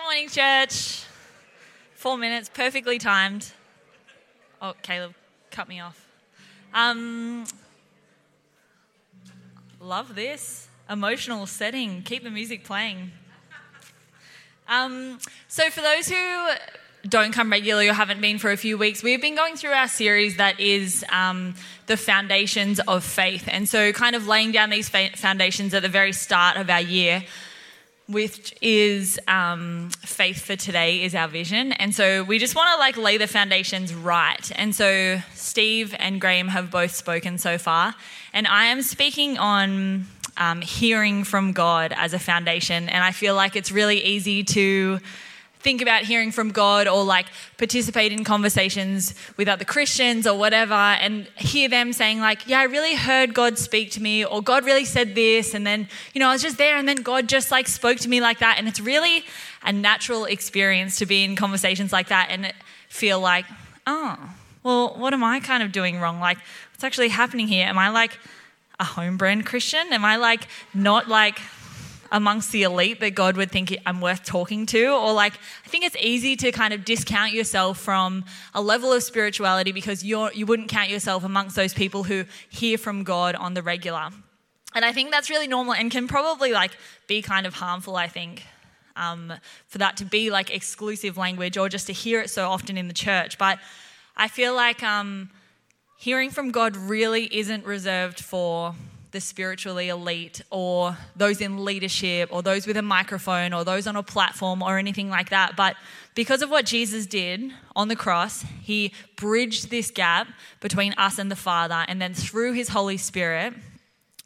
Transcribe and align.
Good 0.00 0.06
morning, 0.06 0.28
church. 0.30 1.04
Four 1.92 2.16
minutes, 2.16 2.48
perfectly 2.48 2.98
timed. 2.98 3.52
Oh, 4.62 4.72
Caleb, 4.80 5.12
cut 5.50 5.68
me 5.68 5.78
off. 5.78 6.08
Um, 6.72 7.44
love 9.78 10.14
this 10.14 10.68
emotional 10.88 11.44
setting. 11.44 12.00
Keep 12.02 12.24
the 12.24 12.30
music 12.30 12.64
playing. 12.64 13.12
Um, 14.68 15.18
so, 15.48 15.68
for 15.68 15.82
those 15.82 16.08
who 16.08 16.48
don't 17.06 17.32
come 17.32 17.50
regularly 17.50 17.88
or 17.88 17.92
haven't 17.92 18.22
been 18.22 18.38
for 18.38 18.50
a 18.50 18.56
few 18.56 18.78
weeks, 18.78 19.02
we've 19.02 19.20
been 19.20 19.36
going 19.36 19.56
through 19.56 19.72
our 19.72 19.88
series 19.88 20.38
that 20.38 20.58
is 20.58 21.04
um, 21.12 21.54
the 21.86 21.98
foundations 21.98 22.80
of 22.80 23.04
faith. 23.04 23.46
And 23.48 23.68
so, 23.68 23.92
kind 23.92 24.16
of 24.16 24.26
laying 24.26 24.50
down 24.50 24.70
these 24.70 24.88
foundations 24.88 25.74
at 25.74 25.82
the 25.82 25.90
very 25.90 26.14
start 26.14 26.56
of 26.56 26.70
our 26.70 26.80
year 26.80 27.22
which 28.10 28.54
is 28.60 29.20
um, 29.28 29.90
faith 30.00 30.44
for 30.44 30.56
today 30.56 31.02
is 31.02 31.14
our 31.14 31.28
vision. 31.28 31.72
And 31.72 31.94
so 31.94 32.24
we 32.24 32.38
just 32.38 32.56
want 32.56 32.68
to 32.74 32.78
like 32.78 32.96
lay 32.96 33.16
the 33.16 33.28
foundations 33.28 33.94
right. 33.94 34.50
And 34.56 34.74
so 34.74 35.22
steve 35.34 35.94
and 35.98 36.20
graham 36.20 36.48
have 36.48 36.70
both 36.70 36.94
spoken 36.94 37.38
so 37.38 37.56
far. 37.58 37.94
And 38.32 38.46
i 38.46 38.66
am 38.66 38.82
speaking 38.82 39.38
on 39.38 40.06
um, 40.36 40.60
hearing 40.60 41.24
from 41.24 41.52
god 41.52 41.92
as 41.96 42.12
a 42.12 42.18
foundation. 42.18 42.88
And 42.88 43.04
i 43.04 43.12
feel 43.12 43.34
like 43.34 43.54
it's 43.56 43.70
really 43.70 44.02
easy 44.02 44.42
to 44.44 45.00
think 45.60 45.82
about 45.82 46.02
hearing 46.02 46.32
from 46.32 46.50
God 46.50 46.88
or 46.88 47.04
like 47.04 47.26
participate 47.58 48.12
in 48.12 48.24
conversations 48.24 49.14
with 49.36 49.46
other 49.46 49.64
Christians 49.64 50.26
or 50.26 50.38
whatever 50.38 50.74
and 50.74 51.26
hear 51.36 51.68
them 51.68 51.92
saying, 51.92 52.20
like, 52.20 52.48
yeah, 52.48 52.60
I 52.60 52.64
really 52.64 52.94
heard 52.94 53.34
God 53.34 53.58
speak 53.58 53.90
to 53.92 54.02
me 54.02 54.24
or 54.24 54.42
God 54.42 54.64
really 54.64 54.86
said 54.86 55.14
this. 55.14 55.54
And 55.54 55.66
then, 55.66 55.88
you 56.14 56.18
know, 56.18 56.28
I 56.28 56.32
was 56.32 56.42
just 56.42 56.56
there 56.56 56.76
and 56.76 56.88
then 56.88 57.02
God 57.02 57.28
just 57.28 57.50
like 57.50 57.68
spoke 57.68 57.98
to 57.98 58.08
me 58.08 58.20
like 58.20 58.38
that. 58.38 58.56
And 58.58 58.68
it's 58.68 58.80
really 58.80 59.24
a 59.62 59.72
natural 59.72 60.24
experience 60.24 60.98
to 60.98 61.06
be 61.06 61.24
in 61.24 61.36
conversations 61.36 61.92
like 61.92 62.08
that 62.08 62.28
and 62.30 62.52
feel 62.88 63.20
like, 63.20 63.44
oh, 63.86 64.16
well, 64.62 64.94
what 64.96 65.12
am 65.12 65.22
I 65.22 65.40
kind 65.40 65.62
of 65.62 65.72
doing 65.72 66.00
wrong? 66.00 66.20
Like, 66.20 66.38
what's 66.72 66.84
actually 66.84 67.08
happening 67.08 67.48
here? 67.48 67.66
Am 67.66 67.78
I 67.78 67.90
like 67.90 68.18
a 68.78 68.84
home 68.84 69.18
brand 69.18 69.44
Christian? 69.44 69.92
Am 69.92 70.04
I 70.04 70.16
like 70.16 70.46
not 70.72 71.08
like 71.08 71.38
amongst 72.12 72.52
the 72.52 72.62
elite 72.64 73.00
that 73.00 73.14
God 73.14 73.36
would 73.36 73.50
think 73.50 73.76
I'm 73.86 74.00
worth 74.00 74.24
talking 74.24 74.66
to. 74.66 74.88
Or 74.88 75.12
like, 75.12 75.34
I 75.64 75.68
think 75.68 75.84
it's 75.84 75.96
easy 76.00 76.36
to 76.36 76.52
kind 76.52 76.74
of 76.74 76.84
discount 76.84 77.32
yourself 77.32 77.78
from 77.78 78.24
a 78.54 78.60
level 78.60 78.92
of 78.92 79.02
spirituality 79.02 79.72
because 79.72 80.04
you're, 80.04 80.32
you 80.32 80.46
wouldn't 80.46 80.68
count 80.68 80.90
yourself 80.90 81.24
amongst 81.24 81.56
those 81.56 81.72
people 81.72 82.04
who 82.04 82.24
hear 82.48 82.78
from 82.78 83.04
God 83.04 83.34
on 83.34 83.54
the 83.54 83.62
regular. 83.62 84.10
And 84.74 84.84
I 84.84 84.92
think 84.92 85.10
that's 85.10 85.30
really 85.30 85.48
normal 85.48 85.74
and 85.74 85.90
can 85.90 86.08
probably 86.08 86.52
like 86.52 86.72
be 87.06 87.22
kind 87.22 87.46
of 87.46 87.54
harmful, 87.54 87.96
I 87.96 88.08
think. 88.08 88.44
Um, 88.96 89.32
for 89.68 89.78
that 89.78 89.96
to 89.98 90.04
be 90.04 90.30
like 90.30 90.54
exclusive 90.54 91.16
language 91.16 91.56
or 91.56 91.68
just 91.68 91.86
to 91.86 91.92
hear 91.92 92.20
it 92.20 92.28
so 92.28 92.48
often 92.48 92.76
in 92.76 92.88
the 92.88 92.94
church. 92.94 93.38
But 93.38 93.58
I 94.16 94.28
feel 94.28 94.54
like 94.54 94.82
um, 94.82 95.30
hearing 95.96 96.30
from 96.30 96.50
God 96.50 96.76
really 96.76 97.24
isn't 97.34 97.64
reserved 97.64 98.20
for 98.20 98.74
the 99.12 99.20
spiritually 99.20 99.88
elite 99.88 100.40
or 100.50 100.96
those 101.16 101.40
in 101.40 101.64
leadership 101.64 102.28
or 102.32 102.42
those 102.42 102.66
with 102.66 102.76
a 102.76 102.82
microphone 102.82 103.52
or 103.52 103.64
those 103.64 103.86
on 103.86 103.96
a 103.96 104.02
platform 104.02 104.62
or 104.62 104.78
anything 104.78 105.10
like 105.10 105.30
that. 105.30 105.56
But 105.56 105.76
because 106.14 106.42
of 106.42 106.50
what 106.50 106.64
Jesus 106.64 107.06
did 107.06 107.52
on 107.74 107.88
the 107.88 107.96
cross, 107.96 108.44
he 108.62 108.92
bridged 109.16 109.70
this 109.70 109.90
gap 109.90 110.28
between 110.60 110.92
us 110.94 111.18
and 111.18 111.30
the 111.30 111.36
Father. 111.36 111.84
And 111.88 112.00
then 112.00 112.14
through 112.14 112.52
his 112.52 112.68
Holy 112.68 112.96
Spirit, 112.96 113.54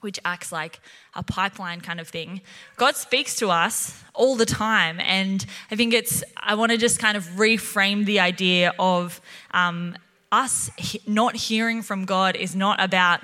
which 0.00 0.20
acts 0.22 0.52
like 0.52 0.80
a 1.14 1.22
pipeline 1.22 1.80
kind 1.80 1.98
of 1.98 2.08
thing, 2.08 2.42
God 2.76 2.94
speaks 2.94 3.36
to 3.36 3.48
us 3.48 4.02
all 4.12 4.36
the 4.36 4.44
time. 4.44 5.00
And 5.00 5.44
I 5.70 5.76
think 5.76 5.94
it's, 5.94 6.22
I 6.36 6.56
want 6.56 6.72
to 6.72 6.78
just 6.78 6.98
kind 6.98 7.16
of 7.16 7.24
reframe 7.36 8.04
the 8.04 8.20
idea 8.20 8.74
of 8.78 9.22
um, 9.52 9.96
us 10.30 10.70
not 11.06 11.36
hearing 11.36 11.80
from 11.80 12.04
God 12.04 12.36
is 12.36 12.54
not 12.54 12.82
about 12.82 13.20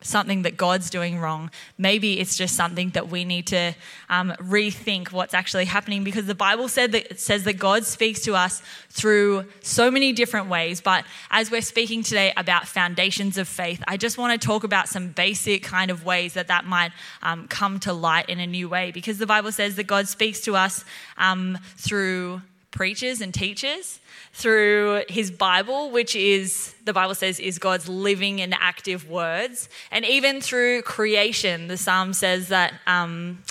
something 0.00 0.42
that 0.42 0.56
God's 0.56 0.90
doing 0.90 1.18
wrong. 1.18 1.50
Maybe 1.76 2.20
it's 2.20 2.36
just 2.36 2.54
something 2.54 2.90
that 2.90 3.08
we 3.08 3.24
need 3.24 3.48
to 3.48 3.74
um, 4.08 4.32
rethink 4.38 5.10
what's 5.10 5.34
actually 5.34 5.64
happening 5.64 6.04
because 6.04 6.26
the 6.26 6.36
Bible 6.36 6.68
said 6.68 6.92
that 6.92 7.18
says 7.18 7.42
that 7.44 7.54
God 7.54 7.84
speaks 7.84 8.20
to 8.20 8.36
us 8.36 8.62
through 8.90 9.46
so 9.60 9.90
many 9.90 10.12
different 10.12 10.48
ways. 10.48 10.80
But 10.80 11.04
as 11.30 11.50
we're 11.50 11.62
speaking 11.62 12.04
today 12.04 12.32
about 12.36 12.68
foundations 12.68 13.38
of 13.38 13.48
faith, 13.48 13.82
I 13.88 13.96
just 13.96 14.18
want 14.18 14.40
to 14.40 14.46
talk 14.46 14.62
about 14.62 14.88
some 14.88 15.08
basic 15.08 15.64
kind 15.64 15.90
of 15.90 16.04
ways 16.04 16.34
that 16.34 16.46
that 16.46 16.64
might 16.64 16.92
um, 17.22 17.48
come 17.48 17.80
to 17.80 17.92
light 17.92 18.28
in 18.28 18.38
a 18.38 18.46
new 18.46 18.68
way 18.68 18.92
because 18.92 19.18
the 19.18 19.26
Bible 19.26 19.50
says 19.50 19.74
that 19.76 19.88
God 19.88 20.06
speaks 20.06 20.40
to 20.42 20.54
us 20.54 20.84
um, 21.16 21.58
through 21.76 22.40
preachers 22.78 23.20
and 23.20 23.34
teachers 23.34 23.98
through 24.32 25.02
his 25.08 25.32
Bible, 25.32 25.90
which 25.90 26.14
is, 26.14 26.76
the 26.84 26.92
Bible 26.92 27.16
says, 27.16 27.40
is 27.40 27.58
God's 27.58 27.88
living 27.88 28.40
and 28.40 28.54
active 28.54 29.10
words, 29.10 29.68
and 29.90 30.04
even 30.04 30.40
through 30.40 30.82
creation. 30.82 31.66
The 31.66 31.76
psalm 31.76 32.12
says 32.12 32.46
that 32.48 32.74
um, 32.86 33.42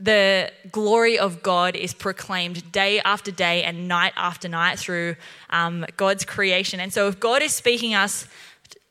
the 0.00 0.50
glory 0.72 1.16
of 1.16 1.44
God 1.44 1.76
is 1.76 1.94
proclaimed 1.94 2.72
day 2.72 2.98
after 2.98 3.30
day 3.30 3.62
and 3.62 3.86
night 3.86 4.14
after 4.16 4.48
night 4.48 4.80
through 4.80 5.14
um, 5.50 5.86
God's 5.96 6.24
creation. 6.24 6.80
And 6.80 6.92
so, 6.92 7.06
if 7.06 7.20
God 7.20 7.42
is 7.42 7.52
speaking 7.52 7.94
us, 7.94 8.26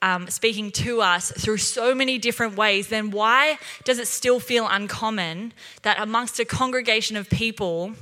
um, 0.02 0.30
speaking 0.30 0.72
to 0.86 1.02
us 1.02 1.34
through 1.34 1.58
so 1.58 1.94
many 1.94 2.18
different 2.18 2.56
ways, 2.56 2.88
then 2.88 3.12
why 3.12 3.60
does 3.84 4.00
it 4.00 4.08
still 4.08 4.40
feel 4.40 4.70
uncommon 4.70 5.52
that 5.82 6.00
amongst 6.00 6.40
a 6.40 6.46
congregation 6.46 7.18
of 7.18 7.30
people 7.30 7.96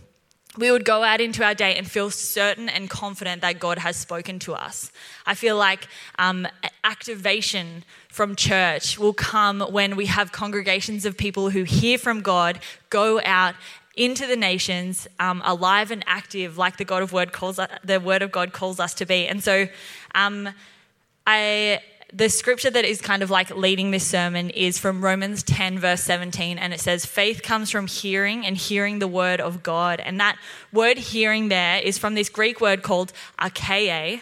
we 0.58 0.69
would 0.72 0.86
go 0.86 1.03
out 1.03 1.19
into 1.19 1.44
our 1.44 1.56
day 1.56 1.75
and 1.75 1.90
feel 1.90 2.12
certain 2.12 2.69
and 2.69 2.90
confident 2.90 3.41
that 3.41 3.59
God 3.59 3.80
has 3.80 3.97
spoken 3.97 4.40
to 4.40 4.53
us. 4.53 4.91
I 5.25 5.34
feel 5.34 5.58
like 5.58 5.88
um, 6.19 6.47
activation 6.84 7.84
from 8.09 8.36
church 8.36 9.00
will 9.00 9.14
come 9.14 9.62
when 9.62 9.96
we 9.96 10.06
have 10.06 10.31
congregations 10.31 11.06
of 11.06 11.18
people 11.18 11.50
who 11.50 11.64
hear 11.64 11.97
from 11.97 12.22
God, 12.22 12.59
go 12.90 13.19
out 13.25 13.56
into 13.96 14.28
the 14.28 14.36
nations, 14.36 15.08
um, 15.19 15.41
alive 15.46 15.91
and 15.91 16.03
active, 16.08 16.58
like 16.58 16.78
the 16.78 16.85
God 16.85 17.03
of 17.03 17.14
Word 17.14 17.31
calls 17.31 17.59
the 17.84 18.00
Word 18.00 18.22
of 18.22 18.31
God 18.31 18.53
calls 18.53 18.80
us 18.80 18.94
to 18.96 19.06
be. 19.06 19.28
And 19.28 19.44
so, 19.44 19.68
um, 20.16 20.50
I 21.25 21.80
the 22.13 22.29
scripture 22.29 22.69
that 22.69 22.85
is 22.85 23.01
kind 23.01 23.24
of 23.24 23.31
like 23.31 23.50
leading 23.56 23.90
this 23.90 24.06
sermon 24.06 24.51
is 24.51 24.78
from 24.78 25.03
Romans 25.03 25.41
10, 25.41 25.79
verse 25.79 26.01
17, 26.01 26.59
and 26.59 26.72
it 26.72 26.79
says, 26.79 27.06
Faith 27.06 27.41
comes 27.41 27.72
from 27.72 27.88
hearing 27.88 28.46
and 28.46 28.56
hearing 28.56 29.00
the 29.00 29.07
word 29.07 29.41
of 29.41 29.63
God. 29.63 30.00
And 30.00 30.19
that 30.19 30.38
word 30.72 30.97
hearing 30.97 31.50
there 31.50 31.79
is 31.79 31.97
from 31.97 32.13
this 32.13 32.29
Greek 32.29 32.62
word 32.62 32.84
called 32.84 33.12
archae. 33.40 34.22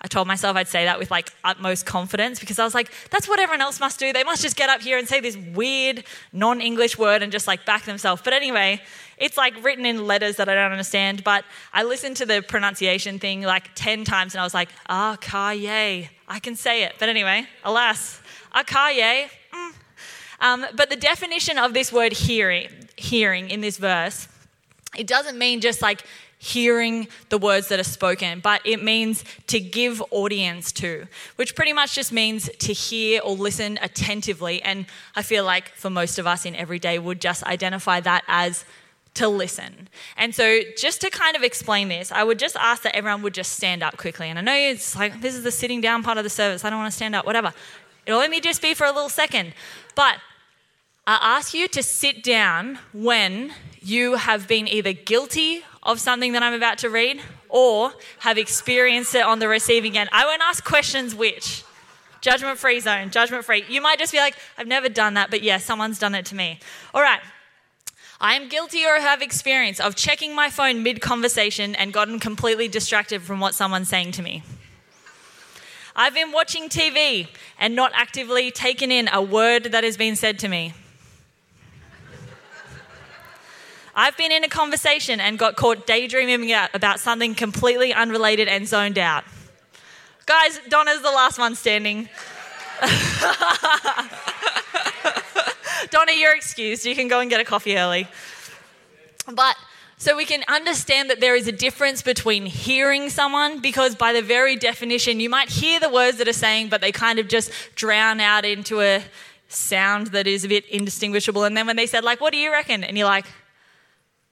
I 0.00 0.06
told 0.06 0.28
myself 0.28 0.56
I'd 0.56 0.68
say 0.68 0.84
that 0.84 0.98
with 0.98 1.10
like 1.10 1.32
utmost 1.42 1.84
confidence 1.84 2.38
because 2.38 2.58
I 2.58 2.64
was 2.64 2.74
like, 2.74 2.92
that's 3.10 3.28
what 3.28 3.40
everyone 3.40 3.60
else 3.60 3.80
must 3.80 3.98
do. 3.98 4.12
They 4.12 4.22
must 4.22 4.42
just 4.42 4.56
get 4.56 4.70
up 4.70 4.80
here 4.80 4.96
and 4.96 5.08
say 5.08 5.20
this 5.20 5.36
weird 5.36 6.04
non 6.32 6.60
English 6.60 6.96
word 6.96 7.22
and 7.22 7.32
just 7.32 7.48
like 7.48 7.66
back 7.66 7.84
themselves. 7.84 8.22
But 8.22 8.32
anyway, 8.32 8.80
it's 9.16 9.36
like 9.36 9.62
written 9.64 9.84
in 9.84 10.06
letters 10.06 10.36
that 10.36 10.48
I 10.48 10.54
don't 10.54 10.70
understand. 10.70 11.24
But 11.24 11.44
I 11.72 11.82
listened 11.82 12.16
to 12.18 12.26
the 12.26 12.42
pronunciation 12.42 13.18
thing 13.18 13.42
like 13.42 13.74
10 13.74 14.04
times 14.04 14.34
and 14.34 14.40
I 14.40 14.44
was 14.44 14.54
like, 14.54 14.68
archae. 14.88 16.08
I 16.28 16.38
can 16.38 16.54
say 16.54 16.84
it. 16.84 16.94
But 17.00 17.08
anyway, 17.08 17.46
alas, 17.64 18.20
archae. 18.54 19.28
Mm. 19.52 19.72
Um, 20.40 20.66
but 20.76 20.90
the 20.90 20.96
definition 20.96 21.58
of 21.58 21.74
this 21.74 21.92
word 21.92 22.12
hearing, 22.12 22.68
hearing 22.96 23.50
in 23.50 23.60
this 23.60 23.78
verse, 23.78 24.28
it 24.96 25.08
doesn't 25.08 25.36
mean 25.36 25.60
just 25.60 25.82
like 25.82 26.04
hearing 26.38 27.08
the 27.30 27.38
words 27.38 27.68
that 27.68 27.80
are 27.80 27.84
spoken, 27.84 28.40
but 28.40 28.60
it 28.64 28.82
means 28.82 29.24
to 29.48 29.58
give 29.58 30.02
audience 30.10 30.70
to, 30.72 31.06
which 31.36 31.56
pretty 31.56 31.72
much 31.72 31.94
just 31.94 32.12
means 32.12 32.48
to 32.58 32.72
hear 32.72 33.20
or 33.24 33.34
listen 33.34 33.78
attentively. 33.82 34.62
And 34.62 34.86
I 35.16 35.22
feel 35.22 35.44
like 35.44 35.70
for 35.70 35.90
most 35.90 36.18
of 36.18 36.26
us 36.26 36.46
in 36.46 36.54
everyday 36.54 36.98
would 36.98 37.20
just 37.20 37.42
identify 37.44 38.00
that 38.00 38.22
as 38.28 38.64
to 39.14 39.26
listen. 39.26 39.88
And 40.16 40.32
so, 40.32 40.60
just 40.76 41.00
to 41.00 41.10
kind 41.10 41.34
of 41.34 41.42
explain 41.42 41.88
this, 41.88 42.12
I 42.12 42.22
would 42.22 42.38
just 42.38 42.54
ask 42.56 42.82
that 42.82 42.94
everyone 42.94 43.22
would 43.22 43.34
just 43.34 43.52
stand 43.52 43.82
up 43.82 43.96
quickly. 43.96 44.28
And 44.28 44.38
I 44.38 44.42
know 44.42 44.54
it's 44.54 44.94
like, 44.94 45.20
this 45.20 45.34
is 45.34 45.42
the 45.42 45.50
sitting 45.50 45.80
down 45.80 46.04
part 46.04 46.18
of 46.18 46.24
the 46.24 46.30
service. 46.30 46.64
I 46.64 46.70
don't 46.70 46.78
want 46.78 46.92
to 46.92 46.96
stand 46.96 47.16
up, 47.16 47.26
whatever. 47.26 47.52
It'll 48.06 48.20
only 48.20 48.40
just 48.40 48.62
be 48.62 48.74
for 48.74 48.86
a 48.86 48.92
little 48.92 49.08
second. 49.08 49.54
But 49.96 50.18
I 51.06 51.18
ask 51.20 51.52
you 51.52 51.66
to 51.68 51.82
sit 51.82 52.22
down 52.22 52.78
when 52.92 53.52
you 53.80 54.16
have 54.16 54.46
been 54.46 54.68
either 54.68 54.92
guilty 54.92 55.64
of 55.82 56.00
something 56.00 56.32
that 56.32 56.42
I'm 56.42 56.54
about 56.54 56.78
to 56.78 56.90
read 56.90 57.20
or 57.48 57.92
have 58.20 58.38
experienced 58.38 59.14
it 59.14 59.22
on 59.22 59.38
the 59.38 59.48
receiving 59.48 59.96
end. 59.96 60.10
I 60.12 60.24
won't 60.26 60.42
ask 60.42 60.64
questions 60.64 61.14
which. 61.14 61.64
Judgment 62.20 62.58
free 62.58 62.80
zone, 62.80 63.10
judgment 63.10 63.44
free. 63.44 63.64
You 63.68 63.80
might 63.80 63.98
just 63.98 64.12
be 64.12 64.18
like, 64.18 64.34
I've 64.56 64.66
never 64.66 64.88
done 64.88 65.14
that, 65.14 65.30
but 65.30 65.42
yeah, 65.42 65.58
someone's 65.58 66.00
done 66.00 66.16
it 66.16 66.26
to 66.26 66.34
me. 66.34 66.58
All 66.92 67.00
right, 67.00 67.20
I 68.20 68.34
am 68.34 68.48
guilty 68.48 68.84
or 68.84 68.98
have 68.98 69.22
experience 69.22 69.78
of 69.78 69.94
checking 69.94 70.34
my 70.34 70.50
phone 70.50 70.82
mid 70.82 71.00
conversation 71.00 71.76
and 71.76 71.92
gotten 71.92 72.18
completely 72.18 72.66
distracted 72.66 73.22
from 73.22 73.38
what 73.38 73.54
someone's 73.54 73.88
saying 73.88 74.12
to 74.12 74.22
me. 74.22 74.42
I've 75.94 76.14
been 76.14 76.32
watching 76.32 76.68
TV 76.68 77.28
and 77.58 77.76
not 77.76 77.92
actively 77.94 78.50
taken 78.50 78.90
in 78.90 79.08
a 79.12 79.22
word 79.22 79.64
that 79.64 79.84
has 79.84 79.96
been 79.96 80.16
said 80.16 80.40
to 80.40 80.48
me. 80.48 80.72
I've 84.00 84.16
been 84.16 84.30
in 84.30 84.44
a 84.44 84.48
conversation 84.48 85.18
and 85.18 85.36
got 85.36 85.56
caught 85.56 85.84
daydreaming 85.84 86.54
about 86.72 87.00
something 87.00 87.34
completely 87.34 87.92
unrelated 87.92 88.46
and 88.46 88.64
zoned 88.64 88.96
out. 88.96 89.24
Guys, 90.24 90.60
Donna's 90.68 91.02
the 91.02 91.10
last 91.10 91.36
one 91.36 91.56
standing. 91.56 92.08
Donna, 95.90 96.12
you're 96.12 96.36
excused. 96.36 96.86
You 96.86 96.94
can 96.94 97.08
go 97.08 97.18
and 97.18 97.28
get 97.28 97.40
a 97.40 97.44
coffee 97.44 97.76
early. 97.76 98.06
But 99.26 99.56
so 99.96 100.16
we 100.16 100.24
can 100.24 100.44
understand 100.46 101.10
that 101.10 101.18
there 101.18 101.34
is 101.34 101.48
a 101.48 101.52
difference 101.52 102.00
between 102.00 102.46
hearing 102.46 103.10
someone, 103.10 103.60
because 103.60 103.96
by 103.96 104.12
the 104.12 104.22
very 104.22 104.54
definition, 104.54 105.18
you 105.18 105.28
might 105.28 105.48
hear 105.48 105.80
the 105.80 105.90
words 105.90 106.18
that 106.18 106.28
are 106.28 106.32
saying, 106.32 106.68
but 106.68 106.80
they 106.80 106.92
kind 106.92 107.18
of 107.18 107.26
just 107.26 107.50
drown 107.74 108.20
out 108.20 108.44
into 108.44 108.80
a 108.80 109.02
sound 109.48 110.08
that 110.08 110.28
is 110.28 110.44
a 110.44 110.48
bit 110.48 110.66
indistinguishable. 110.66 111.42
And 111.42 111.56
then 111.56 111.66
when 111.66 111.74
they 111.74 111.86
said, 111.86 112.04
like, 112.04 112.20
what 112.20 112.32
do 112.32 112.38
you 112.38 112.52
reckon? 112.52 112.84
And 112.84 112.96
you're 112.96 113.08
like, 113.08 113.26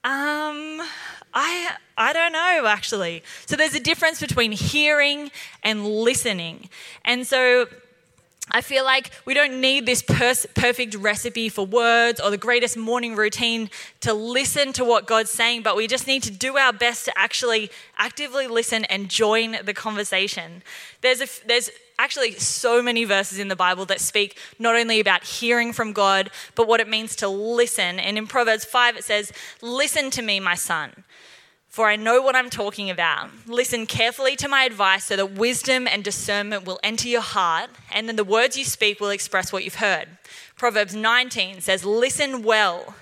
um, 0.03 0.81
I, 1.33 1.71
I 1.97 2.13
don't 2.13 2.31
know 2.31 2.65
actually. 2.67 3.23
So 3.45 3.55
there's 3.55 3.75
a 3.75 3.79
difference 3.79 4.19
between 4.19 4.51
hearing 4.51 5.31
and 5.63 5.85
listening. 5.85 6.69
And 7.05 7.25
so 7.27 7.67
I 8.49 8.61
feel 8.61 8.85
like 8.85 9.11
we 9.25 9.33
don't 9.33 9.59
need 9.59 9.85
this 9.85 10.01
perfect 10.01 10.95
recipe 10.95 11.49
for 11.49 11.65
words 11.65 12.21
or 12.21 12.29
the 12.29 12.37
greatest 12.37 12.77
morning 12.77 13.15
routine 13.15 13.69
to 14.01 14.13
listen 14.13 14.71
to 14.73 14.85
what 14.85 15.05
God's 15.05 15.31
saying, 15.31 15.63
but 15.63 15.75
we 15.75 15.85
just 15.85 16.07
need 16.07 16.23
to 16.23 16.31
do 16.31 16.57
our 16.57 16.71
best 16.71 17.05
to 17.05 17.17
actually 17.17 17.69
actively 17.97 18.47
listen 18.47 18.85
and 18.85 19.09
join 19.09 19.57
the 19.65 19.73
conversation. 19.73 20.63
There's, 21.01 21.19
a, 21.19 21.27
there's 21.45 21.69
actually 21.99 22.33
so 22.33 22.81
many 22.81 23.03
verses 23.03 23.37
in 23.37 23.49
the 23.49 23.55
Bible 23.55 23.85
that 23.87 23.99
speak 23.99 24.37
not 24.59 24.75
only 24.75 25.01
about 25.01 25.25
hearing 25.25 25.73
from 25.73 25.91
God, 25.91 26.31
but 26.55 26.69
what 26.69 26.79
it 26.79 26.87
means 26.87 27.17
to 27.17 27.27
listen. 27.27 27.99
And 27.99 28.17
in 28.17 28.27
Proverbs 28.27 28.63
5, 28.63 28.95
it 28.95 29.03
says, 29.03 29.33
Listen 29.61 30.09
to 30.11 30.21
me, 30.21 30.39
my 30.39 30.55
son 30.55 31.03
for 31.77 31.87
I 31.87 31.95
know 31.95 32.23
what 32.23 32.35
I'm 32.35 32.49
talking 32.49 32.89
about. 32.89 33.29
Listen 33.45 33.85
carefully 33.85 34.35
to 34.37 34.47
my 34.47 34.63
advice 34.63 35.03
so 35.03 35.15
that 35.15 35.33
wisdom 35.33 35.87
and 35.87 36.03
discernment 36.03 36.65
will 36.65 36.79
enter 36.81 37.07
your 37.07 37.21
heart, 37.21 37.69
and 37.91 38.09
then 38.09 38.15
the 38.15 38.23
words 38.23 38.57
you 38.57 38.63
speak 38.65 38.99
will 38.99 39.11
express 39.11 39.53
what 39.53 39.63
you've 39.63 39.75
heard. 39.75 40.07
Proverbs 40.57 40.95
19 40.95 41.61
says, 41.61 41.85
Listen 41.85 42.41
well. 42.41 42.95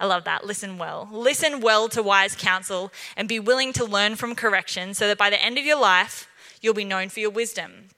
I 0.00 0.06
love 0.06 0.24
that. 0.24 0.46
Listen 0.46 0.78
well. 0.78 1.06
Listen 1.12 1.60
well 1.60 1.86
to 1.90 2.02
wise 2.02 2.34
counsel 2.34 2.90
and 3.14 3.28
be 3.28 3.38
willing 3.38 3.74
to 3.74 3.84
learn 3.84 4.16
from 4.16 4.34
correction 4.34 4.94
so 4.94 5.06
that 5.06 5.18
by 5.18 5.28
the 5.28 5.44
end 5.44 5.58
of 5.58 5.66
your 5.66 5.78
life, 5.78 6.26
you'll 6.62 6.72
be 6.72 6.82
known 6.82 7.10
for 7.10 7.20
your 7.20 7.28
wisdom. 7.28 7.90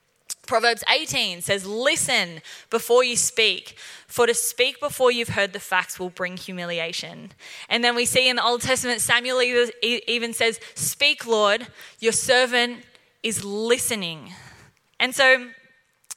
Proverbs 0.47 0.83
18 0.89 1.41
says, 1.41 1.65
Listen 1.65 2.41
before 2.69 3.03
you 3.03 3.15
speak, 3.15 3.77
for 4.07 4.25
to 4.25 4.33
speak 4.33 4.79
before 4.79 5.11
you've 5.11 5.29
heard 5.29 5.53
the 5.53 5.59
facts 5.59 5.99
will 5.99 6.09
bring 6.09 6.37
humiliation. 6.37 7.33
And 7.69 7.83
then 7.83 7.95
we 7.95 8.05
see 8.05 8.29
in 8.29 8.37
the 8.37 8.43
Old 8.43 8.61
Testament, 8.61 9.01
Samuel 9.01 9.41
even 9.83 10.33
says, 10.33 10.59
Speak, 10.73 11.27
Lord, 11.27 11.67
your 11.99 12.13
servant 12.13 12.83
is 13.21 13.43
listening. 13.43 14.31
And 14.99 15.13
so 15.13 15.47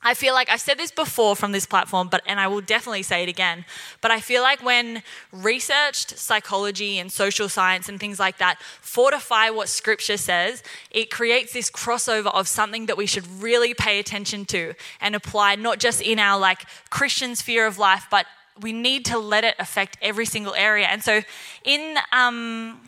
I 0.02 0.14
feel 0.14 0.32
like 0.32 0.48
I've 0.48 0.62
said 0.62 0.78
this 0.78 0.90
before 0.90 1.36
from 1.36 1.52
this 1.52 1.66
platform, 1.66 2.08
but 2.08 2.22
and 2.26 2.40
I 2.40 2.48
will 2.48 2.62
definitely 2.62 3.02
say 3.02 3.22
it 3.22 3.28
again. 3.28 3.66
But 4.00 4.10
I 4.10 4.20
feel 4.20 4.42
like 4.42 4.62
when 4.64 5.02
researched 5.30 6.16
psychology 6.18 6.98
and 6.98 7.12
social 7.12 7.50
science 7.50 7.88
and 7.88 8.00
things 8.00 8.18
like 8.18 8.38
that 8.38 8.62
fortify 8.80 9.50
what 9.50 9.68
scripture 9.68 10.16
says, 10.16 10.62
it 10.90 11.10
creates 11.10 11.52
this 11.52 11.70
crossover 11.70 12.34
of 12.34 12.48
something 12.48 12.86
that 12.86 12.96
we 12.96 13.04
should 13.04 13.26
really 13.42 13.74
pay 13.74 13.98
attention 13.98 14.46
to 14.46 14.72
and 15.02 15.14
apply 15.14 15.56
not 15.56 15.78
just 15.78 16.00
in 16.00 16.18
our 16.18 16.40
like 16.40 16.64
Christian 16.88 17.36
sphere 17.36 17.66
of 17.66 17.76
life, 17.76 18.06
but 18.10 18.24
we 18.62 18.72
need 18.72 19.04
to 19.06 19.18
let 19.18 19.44
it 19.44 19.54
affect 19.58 19.98
every 20.00 20.26
single 20.26 20.54
area. 20.54 20.86
And 20.86 21.02
so 21.02 21.20
in 21.64 21.96
um, 22.12 22.80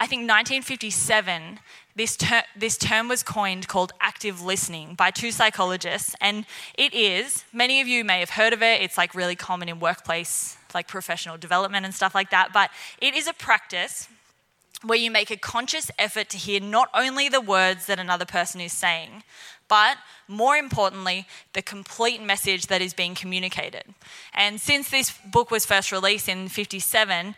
I 0.00 0.06
think 0.06 0.20
1957, 0.20 1.60
this, 1.94 2.16
ter- 2.16 2.42
this 2.56 2.76
term 2.76 3.08
was 3.08 3.22
coined 3.22 3.68
called 3.68 3.92
active 4.00 4.42
listening 4.42 4.94
by 4.94 5.10
two 5.10 5.30
psychologists, 5.30 6.16
and 6.20 6.46
it 6.76 6.92
is, 6.92 7.44
many 7.52 7.80
of 7.80 7.86
you 7.86 8.04
may 8.04 8.18
have 8.20 8.30
heard 8.30 8.52
of 8.52 8.62
it, 8.62 8.82
it's 8.82 8.98
like 8.98 9.14
really 9.14 9.36
common 9.36 9.68
in 9.68 9.78
workplace, 9.78 10.56
like 10.74 10.88
professional 10.88 11.36
development 11.36 11.84
and 11.84 11.94
stuff 11.94 12.14
like 12.14 12.30
that, 12.30 12.52
but 12.52 12.70
it 13.00 13.14
is 13.14 13.28
a 13.28 13.32
practice 13.32 14.08
where 14.82 14.98
you 14.98 15.10
make 15.10 15.30
a 15.30 15.36
conscious 15.36 15.90
effort 15.98 16.28
to 16.30 16.36
hear 16.36 16.60
not 16.60 16.88
only 16.92 17.28
the 17.28 17.40
words 17.40 17.86
that 17.86 17.98
another 17.98 18.26
person 18.26 18.60
is 18.60 18.72
saying, 18.72 19.22
but 19.68 19.96
more 20.28 20.56
importantly, 20.56 21.26
the 21.54 21.62
complete 21.62 22.22
message 22.22 22.66
that 22.66 22.82
is 22.82 22.92
being 22.92 23.14
communicated. 23.14 23.84
And 24.34 24.60
since 24.60 24.90
this 24.90 25.12
book 25.32 25.50
was 25.50 25.64
first 25.64 25.90
released 25.90 26.28
in 26.28 26.48
57, 26.48 27.34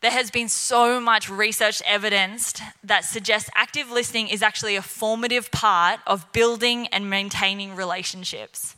there 0.00 0.10
has 0.10 0.30
been 0.30 0.48
so 0.48 0.98
much 1.00 1.28
research 1.28 1.82
evidence 1.86 2.54
that 2.82 3.04
suggests 3.04 3.50
active 3.54 3.90
listening 3.90 4.28
is 4.28 4.42
actually 4.42 4.76
a 4.76 4.82
formative 4.82 5.50
part 5.50 6.00
of 6.06 6.30
building 6.32 6.86
and 6.88 7.10
maintaining 7.10 7.76
relationships. 7.76 8.76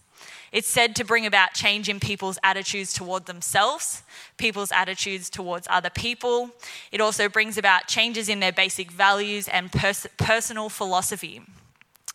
It's 0.50 0.68
said 0.68 0.94
to 0.96 1.04
bring 1.04 1.24
about 1.24 1.54
change 1.54 1.88
in 1.88 1.98
people's 1.98 2.38
attitudes 2.44 2.92
toward 2.92 3.24
themselves, 3.24 4.02
people's 4.36 4.70
attitudes 4.70 5.30
towards 5.30 5.66
other 5.70 5.88
people. 5.88 6.50
It 6.90 7.00
also 7.00 7.28
brings 7.28 7.56
about 7.56 7.86
changes 7.86 8.28
in 8.28 8.40
their 8.40 8.52
basic 8.52 8.90
values 8.90 9.48
and 9.48 9.72
pers- 9.72 10.06
personal 10.18 10.68
philosophy. 10.68 11.40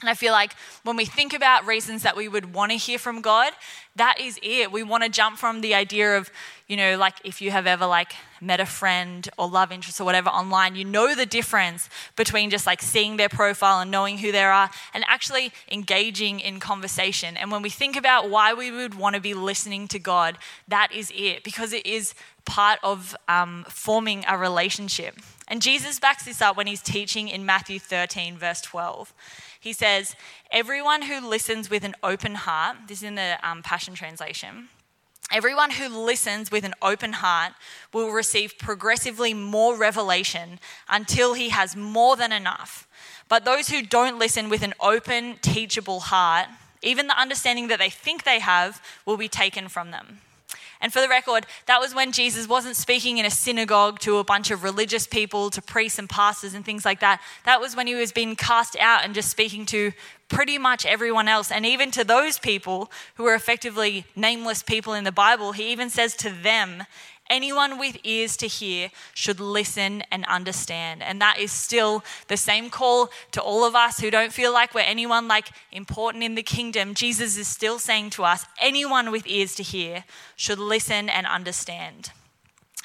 And 0.02 0.12
I 0.12 0.14
feel 0.14 0.32
like 0.32 0.54
when 0.84 0.96
we 0.96 1.06
think 1.06 1.34
about 1.34 1.66
reasons 1.66 2.04
that 2.04 2.16
we 2.16 2.28
would 2.28 2.54
want 2.54 2.72
to 2.72 2.78
hear 2.78 3.00
from 3.00 3.20
God, 3.20 3.52
that 3.96 4.20
is 4.20 4.40
it. 4.44 4.72
We 4.72 4.84
want 4.84 5.02
to 5.02 5.10
jump 5.10 5.40
from 5.40 5.62
the 5.62 5.74
idea 5.74 6.18
of, 6.18 6.30
you 6.68 6.78
know, 6.78 7.00
like 7.00 7.16
if 7.24 7.42
you 7.42 7.50
have 7.50 7.66
ever 7.66 7.88
like 7.88 8.14
met 8.40 8.60
a 8.60 8.66
friend 8.68 9.28
or 9.40 9.50
love 9.50 9.72
interest 9.72 10.00
or 10.00 10.04
whatever 10.04 10.30
online, 10.30 10.76
you 10.76 10.86
know 10.86 11.16
the 11.16 11.26
difference 11.26 11.90
between 12.16 12.52
just 12.52 12.68
like 12.68 12.84
seeing 12.84 13.18
their 13.18 13.28
profile 13.28 13.80
and 13.80 13.90
knowing 13.90 14.20
who 14.20 14.32
they 14.32 14.44
are 14.44 14.70
and 14.94 15.04
actually 15.08 15.52
engaging 15.72 16.42
in 16.42 16.60
conversation. 16.60 17.36
And 17.36 17.52
when 17.52 17.64
we 17.64 17.72
think 17.72 17.96
about 17.96 18.30
why 18.30 18.54
we 18.54 18.70
would 18.70 18.94
want 18.94 19.16
to 19.16 19.22
be 19.22 19.34
listening 19.34 19.88
to 19.88 19.98
God, 19.98 20.38
that 20.68 20.92
is 20.94 21.12
it 21.16 21.44
because 21.44 21.74
it 21.74 21.88
is 21.88 22.14
part 22.46 22.78
of 22.84 23.16
um, 23.28 23.66
forming 23.68 24.26
a 24.28 24.38
relationship. 24.38 25.16
And 25.48 25.62
Jesus 25.62 26.00
backs 26.00 26.26
this 26.26 26.42
up 26.42 26.58
when 26.58 26.68
he's 26.68 26.82
teaching 26.82 27.30
in 27.30 27.46
Matthew 27.46 27.80
13, 27.80 28.38
verse 28.38 28.62
12. 28.62 29.14
He 29.60 29.72
says, 29.72 30.16
Everyone 30.52 31.04
who 31.04 31.26
listens 31.26 31.70
with 31.70 31.84
an 31.84 31.96
open 32.04 32.36
heart, 32.36 32.78
this 32.88 33.00
is 33.00 33.04
in 33.04 33.16
the 33.16 33.38
um, 33.42 33.64
Passion 33.64 33.94
Translation, 33.94 34.68
everyone 35.32 35.72
who 35.72 35.88
listens 35.88 36.52
with 36.52 36.66
an 36.66 36.74
open 36.82 37.14
heart 37.14 37.54
will 37.94 38.12
receive 38.12 38.58
progressively 38.58 39.34
more 39.34 39.78
revelation 39.78 40.60
until 40.90 41.34
he 41.34 41.50
has 41.50 41.76
more 41.76 42.18
than 42.18 42.34
enough. 42.34 42.88
But 43.30 43.46
those 43.46 43.70
who 43.70 43.82
don't 43.82 44.20
listen 44.20 44.50
with 44.50 44.64
an 44.64 44.74
open, 44.82 45.38
teachable 45.42 46.02
heart, 46.02 46.48
even 46.82 47.08
the 47.08 47.20
understanding 47.20 47.68
that 47.68 47.80
they 47.80 47.90
think 47.90 48.24
they 48.24 48.40
have, 48.40 48.82
will 49.06 49.18
be 49.18 49.28
taken 49.30 49.70
from 49.70 49.92
them. 49.92 50.20
And 50.82 50.94
for 50.94 51.02
the 51.02 51.10
record, 51.10 51.46
that 51.66 51.80
was 51.80 51.96
when 51.96 52.12
Jesus 52.12 52.48
wasn't 52.48 52.76
speaking 52.76 53.18
in 53.18 53.26
a 53.26 53.32
synagogue 53.32 54.00
to 54.00 54.18
a 54.18 54.24
bunch 54.24 54.52
of 54.52 54.64
religious 54.64 55.08
people, 55.08 55.50
to 55.52 55.62
priests 55.62 56.00
and 56.00 56.10
pastors 56.10 56.54
and 56.54 56.64
things 56.64 56.86
like 56.86 57.00
that. 57.00 57.22
That 57.46 57.60
was 57.60 57.76
when 57.76 57.88
he 57.88 57.96
was 57.96 58.12
being 58.12 58.36
cast 58.36 58.76
out 58.80 59.04
and 59.04 59.14
just 59.14 59.30
speaking 59.30 59.66
to 59.68 59.92
pretty 60.30 60.58
much 60.58 60.86
everyone 60.86 61.28
else. 61.28 61.52
And 61.52 61.66
even 61.66 61.92
to 61.92 62.04
those 62.04 62.38
people 62.38 62.92
who 63.16 63.24
were 63.24 63.36
effectively 63.36 64.06
nameless 64.16 64.62
people 64.62 64.94
in 64.94 65.04
the 65.04 65.12
Bible, 65.12 65.54
he 65.54 65.72
even 65.72 65.90
says 65.90 66.16
to 66.18 66.30
them, 66.30 66.84
Anyone 67.30 67.78
with 67.78 67.98
ears 68.04 68.38
to 68.38 68.48
hear 68.48 68.90
should 69.14 69.40
listen 69.40 70.04
and 70.12 70.26
understand. 70.26 71.04
And 71.04 71.22
that 71.22 71.40
is 71.40 71.52
still 71.52 72.04
the 72.28 72.38
same 72.38 72.70
call 72.70 73.10
to 73.32 73.42
all 73.42 73.66
of 73.66 73.76
us 73.76 74.00
who 74.00 74.10
don't 74.10 74.32
feel 74.32 74.54
like 74.54 74.74
we're 74.74 74.82
anyone 74.82 75.28
like 75.28 75.50
important 75.72 76.24
in 76.24 76.36
the 76.36 76.44
kingdom. 76.44 76.94
Jesus 76.94 77.38
is 77.38 77.48
still 77.48 77.80
saying 77.80 78.12
to 78.12 78.24
us, 78.24 78.46
anyone 78.62 79.12
with 79.12 79.28
ears 79.28 79.56
to 79.56 79.64
hear 79.64 80.06
should 80.36 80.60
listen 80.60 81.10
and 81.10 81.28
understand. 81.28 82.12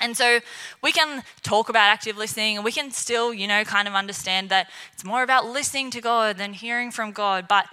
And 0.00 0.16
so 0.16 0.40
we 0.82 0.90
can 0.90 1.22
talk 1.42 1.68
about 1.68 1.88
active 1.88 2.16
listening 2.16 2.56
and 2.56 2.64
we 2.64 2.72
can 2.72 2.90
still, 2.90 3.32
you 3.32 3.46
know, 3.46 3.62
kind 3.62 3.86
of 3.86 3.94
understand 3.94 4.48
that 4.48 4.68
it's 4.92 5.04
more 5.04 5.22
about 5.22 5.46
listening 5.46 5.90
to 5.92 6.00
God 6.00 6.38
than 6.38 6.54
hearing 6.54 6.90
from 6.90 7.12
God. 7.12 7.46
But 7.46 7.66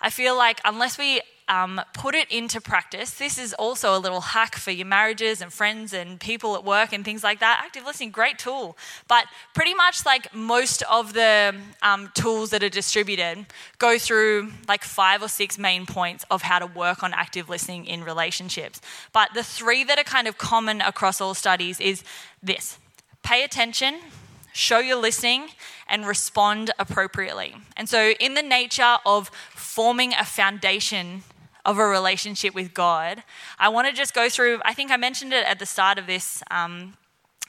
I 0.00 0.10
feel 0.10 0.36
like 0.36 0.60
unless 0.64 0.96
we 0.96 1.20
um, 1.48 1.80
put 1.94 2.14
it 2.14 2.30
into 2.30 2.60
practice. 2.60 3.12
This 3.12 3.38
is 3.38 3.54
also 3.54 3.96
a 3.96 3.98
little 3.98 4.20
hack 4.20 4.56
for 4.56 4.70
your 4.70 4.86
marriages 4.86 5.40
and 5.40 5.52
friends 5.52 5.92
and 5.92 6.20
people 6.20 6.54
at 6.54 6.64
work 6.64 6.92
and 6.92 7.04
things 7.04 7.24
like 7.24 7.40
that. 7.40 7.62
Active 7.64 7.84
listening, 7.84 8.10
great 8.10 8.38
tool. 8.38 8.76
But 9.08 9.24
pretty 9.54 9.74
much 9.74 10.04
like 10.04 10.34
most 10.34 10.82
of 10.90 11.14
the 11.14 11.54
um, 11.82 12.10
tools 12.14 12.50
that 12.50 12.62
are 12.62 12.68
distributed 12.68 13.46
go 13.78 13.98
through 13.98 14.52
like 14.68 14.84
five 14.84 15.22
or 15.22 15.28
six 15.28 15.58
main 15.58 15.86
points 15.86 16.24
of 16.30 16.42
how 16.42 16.58
to 16.58 16.66
work 16.66 17.02
on 17.02 17.14
active 17.14 17.48
listening 17.48 17.86
in 17.86 18.04
relationships. 18.04 18.80
But 19.12 19.34
the 19.34 19.42
three 19.42 19.84
that 19.84 19.98
are 19.98 20.04
kind 20.04 20.28
of 20.28 20.38
common 20.38 20.80
across 20.80 21.20
all 21.20 21.34
studies 21.34 21.80
is 21.80 22.04
this 22.42 22.78
pay 23.22 23.42
attention, 23.42 23.98
show 24.52 24.78
you're 24.78 24.96
listening, 24.96 25.48
and 25.88 26.06
respond 26.06 26.70
appropriately. 26.78 27.54
And 27.76 27.88
so, 27.88 28.10
in 28.20 28.34
the 28.34 28.42
nature 28.42 28.96
of 29.06 29.30
forming 29.54 30.12
a 30.14 30.24
foundation 30.24 31.22
of 31.64 31.78
a 31.78 31.86
relationship 31.86 32.54
with 32.54 32.74
God, 32.74 33.22
I 33.58 33.68
want 33.68 33.88
to 33.88 33.92
just 33.92 34.14
go 34.14 34.28
through, 34.28 34.60
I 34.64 34.74
think 34.74 34.90
I 34.90 34.96
mentioned 34.96 35.32
it 35.32 35.46
at 35.46 35.58
the 35.58 35.66
start 35.66 35.98
of 35.98 36.06
this. 36.06 36.42
Um, 36.50 36.94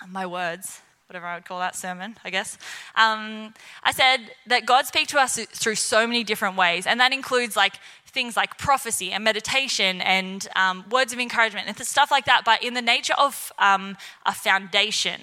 my 0.08 0.26
words, 0.26 0.82
whatever 1.08 1.26
I 1.26 1.36
would 1.36 1.46
call 1.46 1.60
that 1.60 1.76
sermon, 1.76 2.18
I 2.24 2.30
guess. 2.30 2.58
Um, 2.96 3.54
I 3.84 3.92
said 3.92 4.18
that 4.48 4.66
God 4.66 4.86
speaks 4.86 5.12
to 5.12 5.20
us 5.20 5.38
through 5.38 5.76
so 5.76 6.06
many 6.06 6.24
different 6.24 6.56
ways, 6.56 6.86
and 6.86 7.00
that 7.00 7.12
includes 7.12 7.56
like 7.56 7.76
things 8.06 8.38
like 8.38 8.58
prophecy 8.58 9.12
and 9.12 9.24
meditation 9.24 10.02
and 10.02 10.48
um, 10.56 10.86
words 10.90 11.14
of 11.14 11.20
encouragement 11.20 11.68
and 11.68 11.78
stuff 11.86 12.12
like 12.12 12.26
that. 12.26 12.44
But 12.46 12.64
in 12.64 12.74
the 12.74 12.82
nature 12.82 13.16
of 13.18 13.52
um, 13.58 13.98
a 14.26 14.34
foundation, 14.34 15.22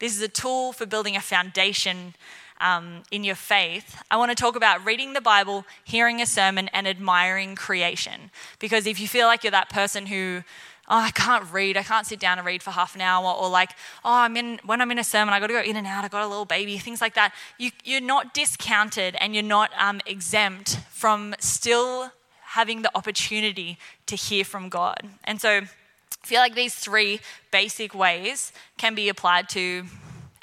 this 0.00 0.16
is 0.16 0.22
a 0.22 0.28
tool 0.28 0.72
for 0.72 0.86
building 0.86 1.16
a 1.16 1.20
foundation 1.20 2.14
um, 2.60 3.02
in 3.10 3.24
your 3.24 3.34
faith, 3.34 4.02
I 4.10 4.16
want 4.16 4.30
to 4.30 4.34
talk 4.34 4.56
about 4.56 4.84
reading 4.84 5.12
the 5.12 5.20
Bible, 5.20 5.64
hearing 5.84 6.20
a 6.20 6.26
sermon, 6.26 6.68
and 6.72 6.86
admiring 6.86 7.56
creation. 7.56 8.30
Because 8.58 8.86
if 8.86 9.00
you 9.00 9.08
feel 9.08 9.26
like 9.26 9.44
you're 9.44 9.50
that 9.50 9.70
person 9.70 10.06
who 10.06 10.42
oh, 10.90 10.96
I 10.96 11.10
can't 11.12 11.50
read. 11.52 11.76
I 11.76 11.84
can't 11.84 12.06
sit 12.06 12.18
down 12.18 12.38
and 12.38 12.46
read 12.46 12.62
for 12.62 12.72
half 12.72 12.94
an 12.96 13.00
hour. 13.00 13.32
Or 13.32 13.48
like, 13.48 13.70
oh, 14.04 14.12
I'm 14.12 14.36
in, 14.36 14.58
when 14.66 14.80
I'm 14.80 14.90
in 14.90 14.98
a 14.98 15.04
sermon, 15.04 15.32
I 15.32 15.38
got 15.38 15.46
to 15.46 15.52
go 15.52 15.60
in 15.60 15.76
and 15.76 15.86
out. 15.86 16.04
I 16.04 16.08
got 16.08 16.24
a 16.24 16.28
little 16.28 16.44
baby, 16.44 16.76
things 16.78 17.00
like 17.00 17.14
that. 17.14 17.32
You, 17.58 17.70
are 17.96 18.00
not 18.00 18.34
discounted 18.34 19.16
and 19.20 19.32
you're 19.32 19.44
not 19.44 19.70
um, 19.78 20.00
exempt 20.04 20.80
from 20.90 21.34
still 21.38 22.10
having 22.42 22.82
the 22.82 22.90
opportunity 22.96 23.78
to 24.06 24.16
hear 24.16 24.44
from 24.44 24.68
God. 24.68 25.08
And 25.22 25.40
so 25.40 25.60
I 25.60 26.26
feel 26.26 26.40
like 26.40 26.56
these 26.56 26.74
three 26.74 27.20
basic 27.52 27.94
ways 27.94 28.52
can 28.76 28.96
be 28.96 29.08
applied 29.08 29.48
to 29.50 29.84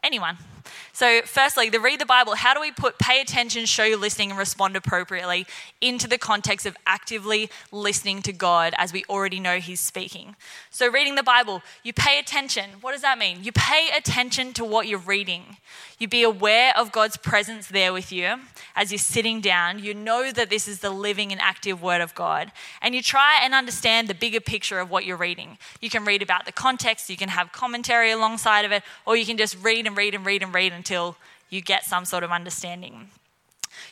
anyone. 0.01 0.37
So, 0.97 1.21
firstly, 1.25 1.69
the 1.69 1.79
read 1.79 1.99
the 1.99 2.07
Bible, 2.07 2.33
how 2.33 2.55
do 2.55 2.59
we 2.59 2.71
put 2.71 2.97
pay 2.97 3.21
attention, 3.21 3.67
show 3.67 3.85
listening, 3.99 4.31
and 4.31 4.39
respond 4.39 4.75
appropriately 4.75 5.45
into 5.79 6.07
the 6.07 6.17
context 6.17 6.65
of 6.65 6.75
actively 6.87 7.51
listening 7.71 8.23
to 8.23 8.33
God 8.33 8.73
as 8.79 8.91
we 8.91 9.03
already 9.07 9.39
know 9.39 9.59
He's 9.59 9.79
speaking? 9.79 10.35
So, 10.71 10.89
reading 10.89 11.13
the 11.13 11.21
Bible, 11.21 11.61
you 11.83 11.93
pay 11.93 12.17
attention. 12.17 12.71
What 12.81 12.93
does 12.93 13.03
that 13.03 13.19
mean? 13.19 13.43
You 13.43 13.51
pay 13.51 13.89
attention 13.95 14.53
to 14.53 14.65
what 14.65 14.87
you're 14.87 14.97
reading. 14.97 15.57
You 15.99 16.07
be 16.07 16.23
aware 16.23 16.75
of 16.75 16.91
God's 16.91 17.17
presence 17.17 17.67
there 17.67 17.93
with 17.93 18.11
you 18.11 18.35
as 18.75 18.91
you're 18.91 18.99
sitting 18.99 19.41
down. 19.41 19.79
You 19.79 19.93
know 19.93 20.31
that 20.31 20.49
this 20.49 20.67
is 20.67 20.79
the 20.79 20.89
living 20.89 21.31
and 21.31 21.41
active 21.41 21.81
Word 21.81 22.01
of 22.01 22.15
God. 22.15 22.51
And 22.81 22.95
you 22.95 23.03
try 23.03 23.39
and 23.43 23.53
understand 23.53 24.07
the 24.07 24.15
bigger 24.15 24.39
picture 24.39 24.79
of 24.79 24.89
what 24.89 25.05
you're 25.05 25.17
reading. 25.17 25.59
You 25.79 25.91
can 25.91 26.05
read 26.05 26.23
about 26.23 26.45
the 26.45 26.51
context, 26.51 27.09
you 27.09 27.17
can 27.17 27.29
have 27.29 27.51
commentary 27.51 28.11
alongside 28.11 28.65
of 28.65 28.71
it, 28.71 28.81
or 29.05 29.15
you 29.15 29.25
can 29.25 29.37
just 29.37 29.61
read 29.63 29.85
and 29.85 29.95
read 29.95 30.15
and 30.15 30.25
read 30.25 30.41
and 30.41 30.53
read 30.53 30.71
until 30.87 31.17
you 31.49 31.59
get 31.59 31.83
some 31.83 32.05
sort 32.05 32.23
of 32.23 32.31
understanding. 32.31 33.09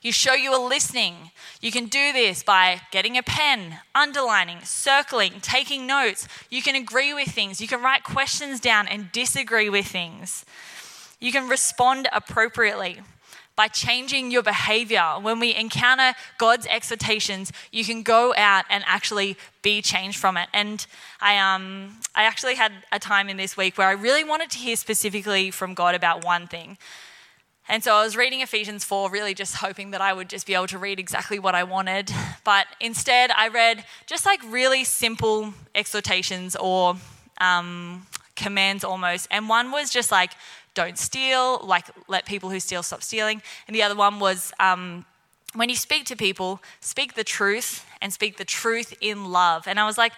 You 0.01 0.13
show 0.13 0.33
you 0.33 0.51
are 0.53 0.69
listening. 0.69 1.31
You 1.61 1.69
can 1.69 1.87
do 1.87 2.13
this 2.13 2.41
by 2.41 2.81
getting 2.91 3.17
a 3.17 3.23
pen, 3.23 3.79
underlining, 3.93 4.59
circling, 4.63 5.33
taking 5.41 5.85
notes. 5.85 6.27
You 6.49 6.61
can 6.61 6.75
agree 6.75 7.13
with 7.13 7.27
things. 7.27 7.59
You 7.59 7.67
can 7.67 7.81
write 7.81 8.05
questions 8.05 8.61
down 8.61 8.87
and 8.87 9.11
disagree 9.11 9.69
with 9.69 9.87
things. 9.87 10.45
You 11.19 11.33
can 11.33 11.49
respond 11.49 12.07
appropriately 12.13 13.01
by 13.55 13.67
changing 13.67 14.31
your 14.31 14.43
behavior. 14.43 15.15
When 15.21 15.39
we 15.39 15.55
encounter 15.55 16.13
God's 16.37 16.67
exhortations, 16.67 17.51
you 17.71 17.85
can 17.85 18.03
go 18.03 18.33
out 18.35 18.65
and 18.69 18.83
actually 18.85 19.37
be 19.61 19.81
changed 19.81 20.17
from 20.17 20.37
it. 20.37 20.49
And 20.53 20.85
I, 21.21 21.37
um, 21.37 21.99
I 22.13 22.23
actually 22.23 22.55
had 22.55 22.71
a 22.91 22.99
time 22.99 23.29
in 23.29 23.37
this 23.37 23.55
week 23.55 23.77
where 23.77 23.87
I 23.87 23.93
really 23.93 24.23
wanted 24.23 24.49
to 24.51 24.57
hear 24.57 24.75
specifically 24.75 25.51
from 25.51 25.73
God 25.73 25.95
about 25.95 26.23
one 26.23 26.47
thing. 26.47 26.77
And 27.67 27.83
so 27.83 27.95
I 27.95 28.03
was 28.03 28.15
reading 28.15 28.41
Ephesians 28.41 28.83
4, 28.83 29.09
really 29.09 29.33
just 29.33 29.55
hoping 29.55 29.91
that 29.91 30.01
I 30.01 30.13
would 30.13 30.29
just 30.29 30.45
be 30.45 30.53
able 30.53 30.67
to 30.67 30.77
read 30.77 30.99
exactly 30.99 31.39
what 31.39 31.55
I 31.55 31.63
wanted. 31.63 32.11
But 32.43 32.67
instead, 32.79 33.31
I 33.35 33.47
read 33.47 33.83
just 34.05 34.23
like 34.25 34.39
really 34.45 34.83
simple 34.83 35.53
exhortations 35.73 36.55
or 36.55 36.95
um, 37.41 38.05
commands 38.35 38.83
almost. 38.83 39.27
And 39.31 39.49
one 39.49 39.71
was 39.71 39.89
just 39.89 40.11
like, 40.11 40.33
don't 40.75 40.99
steal, 40.99 41.59
like 41.63 41.87
let 42.07 42.25
people 42.25 42.51
who 42.51 42.59
steal 42.59 42.83
stop 42.83 43.01
stealing. 43.01 43.41
And 43.67 43.75
the 43.75 43.81
other 43.81 43.95
one 43.95 44.19
was 44.19 44.51
um, 44.59 45.05
when 45.55 45.69
you 45.69 45.75
speak 45.75 46.05
to 46.05 46.15
people, 46.15 46.61
speak 46.81 47.15
the 47.15 47.23
truth 47.23 47.85
and 48.01 48.13
speak 48.13 48.37
the 48.37 48.45
truth 48.45 48.93
in 49.01 49.31
love. 49.31 49.67
And 49.67 49.79
I 49.79 49.85
was 49.85 49.97
like, 49.97 50.13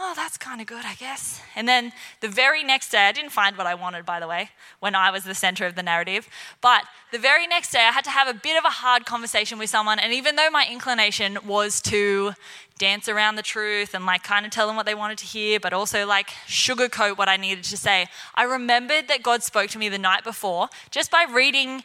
oh, 0.00 0.12
that's 0.14 0.36
kind 0.36 0.60
of 0.60 0.66
good, 0.66 0.84
I 0.84 0.94
guess. 0.94 1.40
And 1.56 1.66
then 1.66 1.92
the 2.20 2.28
very 2.28 2.62
next 2.62 2.90
day, 2.90 3.08
I 3.08 3.12
didn't 3.12 3.32
find 3.32 3.56
what 3.56 3.66
I 3.66 3.74
wanted, 3.74 4.06
by 4.06 4.20
the 4.20 4.28
way, 4.28 4.50
when 4.78 4.94
I 4.94 5.10
was 5.10 5.24
the 5.24 5.34
center 5.34 5.66
of 5.66 5.74
the 5.74 5.82
narrative. 5.82 6.28
But 6.60 6.84
the 7.10 7.18
very 7.18 7.48
next 7.48 7.72
day, 7.72 7.80
I 7.80 7.90
had 7.90 8.04
to 8.04 8.10
have 8.10 8.28
a 8.28 8.34
bit 8.34 8.56
of 8.56 8.64
a 8.64 8.70
hard 8.70 9.06
conversation 9.06 9.58
with 9.58 9.70
someone. 9.70 9.98
And 9.98 10.12
even 10.12 10.36
though 10.36 10.50
my 10.50 10.66
inclination 10.70 11.38
was 11.44 11.80
to 11.82 12.34
dance 12.78 13.08
around 13.08 13.34
the 13.34 13.42
truth 13.42 13.92
and 13.92 14.06
like 14.06 14.22
kind 14.22 14.46
of 14.46 14.52
tell 14.52 14.68
them 14.68 14.76
what 14.76 14.86
they 14.86 14.94
wanted 14.94 15.18
to 15.18 15.26
hear, 15.26 15.58
but 15.58 15.72
also 15.72 16.06
like 16.06 16.28
sugarcoat 16.46 17.18
what 17.18 17.28
I 17.28 17.36
needed 17.36 17.64
to 17.64 17.76
say, 17.76 18.06
I 18.36 18.44
remembered 18.44 19.08
that 19.08 19.24
God 19.24 19.42
spoke 19.42 19.68
to 19.70 19.78
me 19.78 19.88
the 19.88 19.98
night 19.98 20.22
before 20.22 20.68
just 20.92 21.10
by 21.10 21.26
reading 21.28 21.82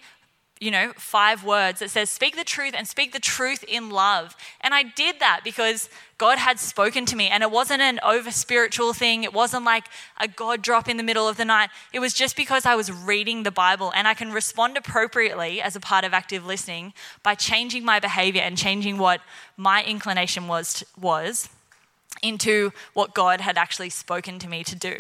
you 0.60 0.72
know, 0.72 0.94
five 0.96 1.44
words 1.44 1.80
that 1.80 1.90
says, 1.90 2.10
Speak 2.10 2.36
the 2.36 2.44
truth 2.44 2.74
and 2.78 2.88
speak 2.88 3.12
the 3.12 3.20
truth 3.20 3.64
in 3.68 3.90
love. 3.90 4.36
And 4.62 4.74
I 4.74 4.84
did 4.84 5.20
that 5.20 5.42
because 5.44 5.90
God 6.18 6.38
had 6.38 6.60
spoken 6.60 7.06
to 7.08 7.16
me. 7.16 7.28
And 7.28 7.44
it 7.44 7.52
wasn't 7.52 7.82
an 7.82 8.00
over 8.04 8.32
spiritual 8.32 8.94
thing, 8.94 9.24
it 9.24 9.34
wasn't 9.34 9.66
like 9.66 9.86
a 10.18 10.28
God 10.28 10.62
drop 10.62 10.88
in 10.88 10.98
the 10.98 11.04
middle 11.04 11.28
of 11.28 11.38
the 11.38 11.46
night. 11.46 11.70
It 11.92 12.00
was 12.00 12.14
just 12.14 12.38
because 12.38 12.66
I 12.66 12.76
was 12.76 12.92
reading 12.92 13.44
the 13.44 13.52
Bible. 13.52 13.92
And 13.96 14.08
I 14.08 14.14
can 14.14 14.32
respond 14.32 14.78
appropriately 14.78 15.62
as 15.62 15.76
a 15.76 15.80
part 15.80 16.06
of 16.06 16.14
active 16.14 16.46
listening 16.46 16.94
by 17.24 17.36
changing 17.36 17.84
my 17.84 18.00
behavior 18.00 18.42
and 18.42 18.58
changing 18.58 18.98
what 18.98 19.22
my 19.58 19.84
inclination 19.84 20.48
was, 20.48 20.84
was 21.00 21.50
into 22.22 22.72
what 22.94 23.14
God 23.14 23.42
had 23.42 23.58
actually 23.58 23.90
spoken 23.90 24.40
to 24.40 24.48
me 24.48 24.64
to 24.64 24.76
do. 24.76 24.96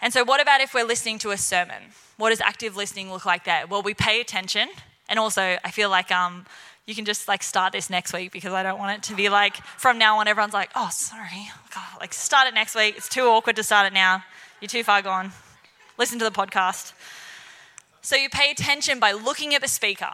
And 0.00 0.12
so, 0.12 0.24
what 0.24 0.40
about 0.40 0.60
if 0.60 0.74
we're 0.74 0.84
listening 0.84 1.18
to 1.20 1.30
a 1.30 1.36
sermon? 1.36 1.82
What 2.16 2.30
does 2.30 2.40
active 2.40 2.76
listening 2.76 3.10
look 3.10 3.24
like 3.24 3.44
there? 3.44 3.66
Well, 3.66 3.82
we 3.82 3.94
pay 3.94 4.20
attention. 4.20 4.68
And 5.08 5.18
also, 5.18 5.40
I 5.64 5.70
feel 5.70 5.88
like 5.88 6.10
um, 6.10 6.46
you 6.86 6.94
can 6.94 7.04
just 7.04 7.28
like 7.28 7.42
start 7.42 7.72
this 7.72 7.88
next 7.88 8.12
week 8.12 8.32
because 8.32 8.52
I 8.52 8.62
don't 8.62 8.78
want 8.78 8.98
it 8.98 9.02
to 9.08 9.14
be 9.14 9.28
like 9.28 9.56
from 9.78 9.98
now 9.98 10.18
on, 10.18 10.28
everyone's 10.28 10.54
like, 10.54 10.70
oh, 10.74 10.88
sorry. 10.92 11.48
God, 11.74 12.00
like, 12.00 12.12
start 12.12 12.48
it 12.48 12.54
next 12.54 12.74
week. 12.74 12.96
It's 12.96 13.08
too 13.08 13.22
awkward 13.22 13.56
to 13.56 13.62
start 13.62 13.86
it 13.86 13.92
now. 13.92 14.22
You're 14.60 14.68
too 14.68 14.84
far 14.84 15.02
gone. 15.02 15.32
Listen 15.98 16.18
to 16.18 16.24
the 16.24 16.30
podcast. 16.30 16.92
So, 18.02 18.16
you 18.16 18.28
pay 18.28 18.50
attention 18.50 19.00
by 19.00 19.12
looking 19.12 19.54
at 19.54 19.62
the 19.62 19.68
speaker. 19.68 20.10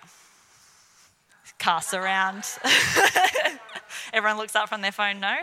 Casts 1.58 1.94
around. 1.94 2.44
Everyone 4.12 4.38
looks 4.38 4.54
up 4.56 4.68
from 4.68 4.80
their 4.80 4.92
phone, 4.92 5.20
no? 5.20 5.36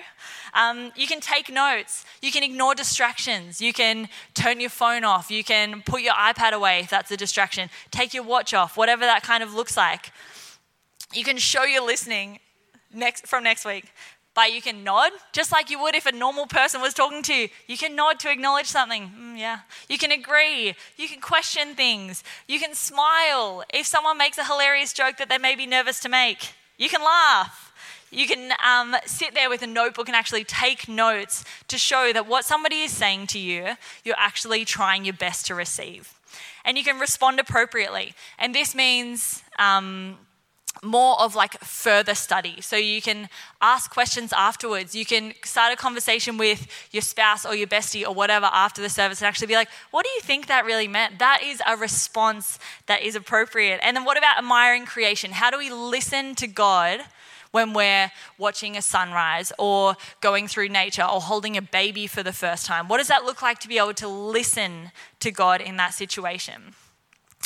Um, 0.54 0.92
you 0.96 1.08
can 1.08 1.20
take 1.20 1.52
notes. 1.52 2.06
You 2.22 2.32
can 2.32 2.44
ignore 2.44 2.76
distractions. 2.76 3.62
You 3.62 3.74
can 3.74 4.10
turn 4.34 4.60
your 4.60 4.70
phone 4.70 5.04
off. 5.04 5.30
You 5.32 5.44
can 5.44 5.82
put 5.84 6.02
your 6.02 6.14
iPad 6.14 6.52
away 6.54 6.82
if 6.82 6.90
that's 6.90 7.12
a 7.12 7.18
distraction. 7.18 7.70
Take 7.92 8.14
your 8.14 8.24
watch 8.24 8.54
off, 8.54 8.78
whatever 8.78 9.06
that 9.06 9.24
kind 9.24 9.44
of 9.44 9.54
looks 9.54 9.78
like. 9.78 10.12
You 11.14 11.24
can 11.24 11.38
show 11.38 11.64
you're 11.64 11.86
listening 11.86 12.40
next, 12.94 13.28
from 13.28 13.44
next 13.44 13.66
week. 13.66 13.92
But 14.36 14.54
you 14.54 14.62
can 14.62 14.84
nod, 14.84 15.12
just 15.34 15.52
like 15.52 15.70
you 15.70 15.82
would 15.82 15.96
if 15.96 16.06
a 16.06 16.12
normal 16.12 16.46
person 16.46 16.82
was 16.82 16.94
talking 16.94 17.24
to 17.24 17.34
you. 17.34 17.50
You 17.68 17.78
can 17.78 17.96
nod 17.96 18.20
to 18.20 18.32
acknowledge 18.32 18.68
something. 18.68 19.12
Mm, 19.20 19.40
yeah. 19.40 19.60
You 19.90 19.98
can 19.98 20.12
agree. 20.12 20.76
You 20.98 21.08
can 21.10 21.20
question 21.20 21.76
things. 21.76 22.24
You 22.48 22.60
can 22.60 22.74
smile. 22.76 23.64
If 23.74 23.88
someone 23.88 24.18
makes 24.18 24.38
a 24.38 24.46
hilarious 24.46 24.94
joke 24.94 25.18
that 25.18 25.30
they 25.30 25.40
may 25.40 25.56
be 25.56 25.66
nervous 25.66 26.00
to 26.02 26.10
make, 26.10 26.54
you 26.78 26.90
can 26.90 27.02
laugh. 27.02 27.69
You 28.12 28.28
can 28.28 28.52
um, 28.66 28.96
sit 29.06 29.34
there 29.34 29.50
with 29.50 29.62
a 29.62 29.68
notebook 29.68 30.08
and 30.08 30.16
actually 30.16 30.44
take 30.44 30.88
notes 30.88 31.46
to 31.68 31.78
show 31.78 32.12
that 32.14 32.28
what 32.28 32.46
somebody 32.46 32.82
is 32.82 32.92
saying 32.92 33.28
to 33.28 33.40
you, 33.40 33.76
you're 34.04 34.16
actually 34.18 34.66
trying 34.66 35.06
your 35.06 35.14
best 35.14 35.46
to 35.48 35.56
receive. 35.56 36.14
And 36.66 36.78
you 36.78 36.84
can 36.84 37.00
respond 37.00 37.40
appropriately. 37.40 38.14
And 38.38 38.54
this 38.54 38.76
means 38.76 39.44
um, 39.58 40.18
more 40.84 41.20
of 41.20 41.36
like 41.36 41.60
further 41.62 42.16
study. 42.16 42.62
So 42.62 42.76
you 42.76 43.02
can 43.02 43.30
ask 43.62 43.92
questions 43.92 44.34
afterwards. 44.34 44.96
You 44.96 45.06
can 45.06 45.34
start 45.44 45.74
a 45.74 45.76
conversation 45.76 46.38
with 46.38 46.68
your 46.92 47.02
spouse 47.02 47.46
or 47.46 47.56
your 47.56 47.68
bestie 47.68 48.08
or 48.08 48.14
whatever 48.14 48.48
after 48.48 48.82
the 48.82 48.90
service 48.90 49.22
and 49.22 49.28
actually 49.28 49.48
be 49.48 49.56
like, 49.56 49.70
what 49.92 50.06
do 50.06 50.12
you 50.12 50.22
think 50.22 50.48
that 50.48 50.66
really 50.66 50.88
meant? 50.88 51.20
That 51.20 51.42
is 51.44 51.62
a 51.68 51.76
response 51.76 52.60
that 52.88 53.02
is 53.02 53.16
appropriate. 53.16 53.80
And 53.84 53.96
then 53.96 54.06
what 54.06 54.18
about 54.18 54.38
admiring 54.38 54.86
creation? 54.86 55.32
How 55.32 55.52
do 55.52 55.58
we 55.58 55.72
listen 55.72 56.36
to 56.36 56.48
God? 56.48 57.02
When 57.52 57.74
we're 57.74 58.12
watching 58.38 58.78
a 58.78 58.82
sunrise 58.82 59.52
or 59.58 59.96
going 60.22 60.48
through 60.48 60.70
nature 60.70 61.04
or 61.04 61.22
holding 61.22 61.58
a 61.58 61.62
baby 61.62 62.08
for 62.08 62.24
the 62.24 62.34
first 62.34 62.66
time? 62.66 62.88
What 62.88 62.98
does 62.98 63.08
that 63.08 63.24
look 63.24 63.42
like 63.42 63.60
to 63.60 63.68
be 63.68 63.78
able 63.78 63.94
to 63.96 64.08
listen 64.08 64.92
to 65.20 65.32
God 65.32 65.62
in 65.62 65.78
that 65.78 65.94
situation? 65.94 66.76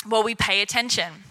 Well, 0.08 0.22
we 0.22 0.34
pay 0.34 0.60
attention. 0.60 1.24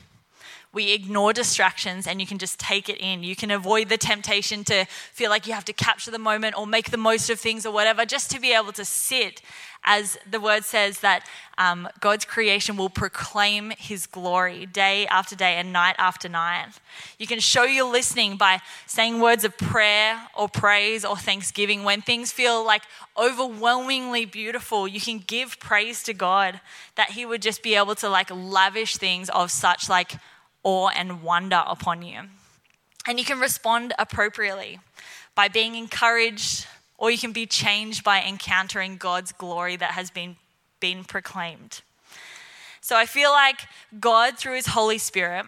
We 0.72 0.92
ignore 0.92 1.34
distractions 1.34 2.08
and 2.08 2.20
you 2.20 2.26
can 2.26 2.40
just 2.40 2.60
take 2.60 2.90
it 2.90 2.98
in. 2.98 3.24
You 3.24 3.36
can 3.36 3.52
avoid 3.52 3.90
the 3.90 3.98
temptation 3.98 4.64
to 4.64 4.86
feel 4.86 5.30
like 5.30 5.46
you 5.46 5.54
have 5.54 5.66
to 5.66 5.74
capture 5.74 6.10
the 6.10 6.18
moment 6.18 6.58
or 6.58 6.66
make 6.66 6.90
the 6.90 6.98
most 6.98 7.30
of 7.30 7.40
things 7.40 7.64
or 7.64 7.72
whatever, 7.72 8.06
just 8.06 8.32
to 8.32 8.40
be 8.40 8.54
able 8.54 8.72
to 8.72 8.84
sit 8.84 9.44
as 9.86 10.18
the 10.30 10.40
word 10.40 10.64
says 10.64 11.00
that 11.00 11.28
um, 11.58 11.88
God's 12.00 12.26
creation 12.26 12.78
will 12.78 12.90
proclaim 12.90 13.72
his 13.78 14.08
glory 14.08 14.66
day 14.66 15.06
after 15.08 15.36
day 15.36 15.56
and 15.56 15.72
night 15.72 15.96
after 15.98 16.28
night. 16.28 16.74
You 17.20 17.28
can 17.28 17.40
show 17.40 17.64
your 17.64 17.92
listening 17.92 18.38
by 18.38 18.60
saying 18.88 19.20
words 19.20 19.44
of 19.44 19.58
prayer 19.58 20.28
or 20.36 20.50
praise 20.50 21.06
or 21.06 21.18
thanksgiving. 21.18 21.84
When 21.84 22.02
things 22.02 22.32
feel 22.32 22.66
like 22.66 22.84
overwhelmingly 23.18 24.26
beautiful, 24.26 24.88
you 24.88 25.00
can 25.00 25.20
give 25.20 25.60
praise 25.60 26.02
to 26.04 26.14
God 26.14 26.60
that 26.96 27.12
he 27.12 27.26
would 27.26 27.42
just 27.42 27.62
be 27.62 27.76
able 27.76 27.96
to 27.96 28.10
like 28.10 28.30
lavish 28.32 28.98
things 28.98 29.30
of 29.30 29.52
such 29.52 29.90
like 29.90 30.14
awe 30.64 30.90
and 30.90 31.22
wonder 31.22 31.64
upon 31.68 32.02
you. 32.02 32.22
And 33.06 33.20
you 33.20 33.26
can 33.26 33.40
respond 33.40 33.94
appropriately 34.00 34.80
by 35.36 35.48
being 35.48 35.76
encouraged, 35.76 36.68
or 37.04 37.12
you 37.12 37.18
can 37.18 37.34
be 37.34 37.46
changed 37.46 38.02
by 38.02 38.24
encountering 38.24 38.96
God's 38.96 39.34
glory 39.34 39.76
that 39.76 39.92
has 39.92 40.10
been, 40.10 40.38
been 40.80 41.04
proclaimed. 41.04 41.82
So 42.80 42.96
I 42.96 43.06
feel 43.06 43.30
like 43.30 43.68
God, 44.00 44.38
through 44.38 44.56
His 44.56 44.68
Holy 44.68 44.98
Spirit, 44.98 45.46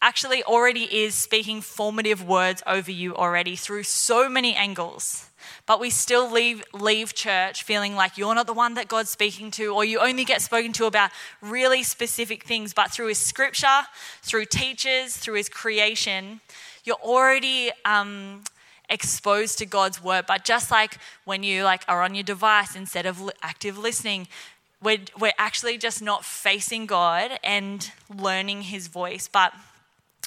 actually 0.00 0.42
already 0.42 0.84
is 0.84 1.14
speaking 1.14 1.60
formative 1.60 2.26
words 2.26 2.62
over 2.66 2.90
you 2.90 3.14
already 3.14 3.56
through 3.56 3.82
so 3.82 4.30
many 4.30 4.54
angles. 4.54 5.28
But 5.66 5.80
we 5.80 5.90
still 5.90 6.32
leave, 6.32 6.64
leave 6.72 7.12
church 7.12 7.62
feeling 7.62 7.94
like 7.94 8.16
you're 8.16 8.34
not 8.34 8.46
the 8.46 8.54
one 8.54 8.72
that 8.72 8.88
God's 8.88 9.10
speaking 9.10 9.50
to, 9.50 9.74
or 9.74 9.84
you 9.84 9.98
only 9.98 10.24
get 10.24 10.40
spoken 10.40 10.72
to 10.72 10.86
about 10.86 11.10
really 11.42 11.82
specific 11.82 12.44
things. 12.44 12.72
But 12.72 12.90
through 12.90 13.08
His 13.08 13.18
scripture, 13.18 13.82
through 14.22 14.46
teachers, 14.46 15.14
through 15.14 15.34
His 15.34 15.50
creation, 15.50 16.40
you're 16.84 16.96
already 17.04 17.70
um, 17.84 18.44
exposed 18.88 19.58
to 19.58 19.66
God's 19.66 20.02
word. 20.02 20.26
But 20.26 20.44
just 20.44 20.70
like 20.70 20.98
when 21.24 21.42
you 21.42 21.64
like 21.64 21.82
are 21.88 22.02
on 22.02 22.14
your 22.14 22.24
device 22.24 22.76
instead 22.76 23.06
of 23.06 23.30
active 23.42 23.78
listening, 23.78 24.28
we're, 24.82 24.98
we're 25.18 25.32
actually 25.38 25.78
just 25.78 26.02
not 26.02 26.24
facing 26.24 26.86
God 26.86 27.38
and 27.42 27.90
learning 28.14 28.62
his 28.62 28.86
voice. 28.88 29.28
But 29.28 29.52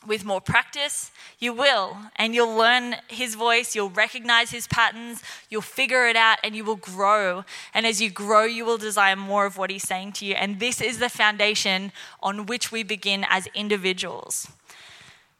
with 0.07 0.23
more 0.23 0.39
practice, 0.39 1.11
you 1.39 1.53
will, 1.53 1.97
and 2.15 2.33
you'll 2.33 2.55
learn 2.55 2.95
his 3.09 3.35
voice, 3.35 3.75
you'll 3.75 3.89
recognize 3.89 4.49
his 4.49 4.65
patterns, 4.67 5.21
you'll 5.49 5.61
figure 5.61 6.07
it 6.07 6.15
out, 6.15 6.37
and 6.43 6.55
you 6.55 6.63
will 6.63 6.77
grow. 6.77 7.43
And 7.73 7.85
as 7.85 8.01
you 8.01 8.09
grow, 8.09 8.45
you 8.45 8.63
will 8.63 8.77
desire 8.77 9.17
more 9.17 9.45
of 9.45 9.57
what 9.57 9.69
he's 9.69 9.87
saying 9.87 10.13
to 10.13 10.25
you. 10.25 10.35
And 10.35 10.59
this 10.59 10.79
is 10.79 10.99
the 10.99 11.09
foundation 11.09 11.91
on 12.23 12.45
which 12.45 12.71
we 12.71 12.83
begin 12.83 13.25
as 13.29 13.47
individuals. 13.53 14.47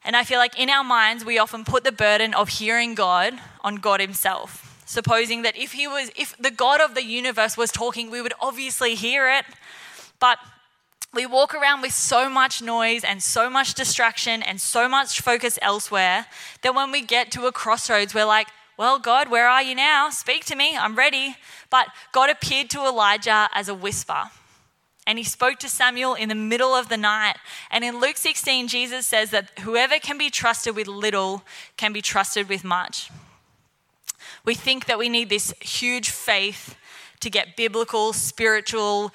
And 0.04 0.16
I 0.16 0.24
feel 0.24 0.40
like 0.40 0.58
in 0.58 0.70
our 0.70 0.84
minds, 0.84 1.26
we 1.26 1.38
often 1.38 1.64
put 1.66 1.84
the 1.84 1.92
burden 1.92 2.34
of 2.34 2.50
hearing 2.50 2.96
God 2.96 3.34
on 3.62 3.76
God 3.78 4.00
Himself, 4.00 4.82
supposing 4.86 5.42
that 5.42 5.58
if 5.58 5.74
He 5.74 5.88
was, 5.88 6.12
if 6.16 6.36
the 6.38 6.52
God 6.52 6.82
of 6.82 6.96
the 6.96 7.04
universe 7.04 7.58
was 7.58 7.72
talking, 7.72 8.10
we 8.10 8.22
would 8.22 8.34
obviously 8.40 8.96
hear 8.96 9.30
it. 9.30 9.46
But 10.20 10.40
we 11.14 11.26
walk 11.26 11.54
around 11.56 11.82
with 11.82 11.94
so 11.94 12.30
much 12.30 12.62
noise 12.62 13.04
and 13.04 13.22
so 13.22 13.50
much 13.50 13.74
distraction 13.74 14.44
and 14.44 14.62
so 14.62 14.88
much 14.88 15.22
focus 15.22 15.58
elsewhere 15.62 16.28
that 16.62 16.76
when 16.76 16.92
we 16.92 17.02
get 17.02 17.32
to 17.32 17.48
a 17.48 17.52
crossroads, 17.52 18.14
we're 18.14 18.26
like, 18.26 18.48
well, 18.78 19.00
God, 19.00 19.30
where 19.30 19.48
are 19.48 19.62
you 19.62 19.76
now? 19.76 20.10
Speak 20.10 20.46
to 20.46 20.56
me, 20.56 20.78
I'm 20.78 20.96
ready. 20.96 21.36
But 21.70 21.88
God 22.14 22.30
appeared 22.30 22.70
to 22.70 22.86
Elijah 22.86 23.50
as 23.54 23.68
a 23.68 23.74
whisper 23.74 24.30
and 25.10 25.18
he 25.18 25.24
spoke 25.24 25.58
to 25.58 25.68
Samuel 25.68 26.14
in 26.14 26.30
the 26.30 26.36
middle 26.36 26.76
of 26.76 26.88
the 26.88 26.96
night. 26.96 27.38
And 27.72 27.84
in 27.84 28.00
Luke 28.00 28.18
16, 28.18 28.68
Jesus 28.68 29.08
says 29.08 29.32
that 29.32 29.50
whoever 29.62 29.98
can 29.98 30.20
be 30.20 30.30
trusted 30.30 30.76
with 30.76 30.86
little 30.86 31.42
can 31.78 31.92
be 31.94 32.00
trusted 32.04 32.48
with 32.48 32.64
much. 32.64 33.10
We 34.46 34.54
think 34.54 34.86
that 34.86 35.00
we 35.00 35.10
need 35.10 35.30
this 35.30 35.52
huge 35.62 36.12
faith 36.12 36.76
to 37.22 37.30
get 37.32 37.58
biblical, 37.58 38.14
spiritual, 38.14 39.12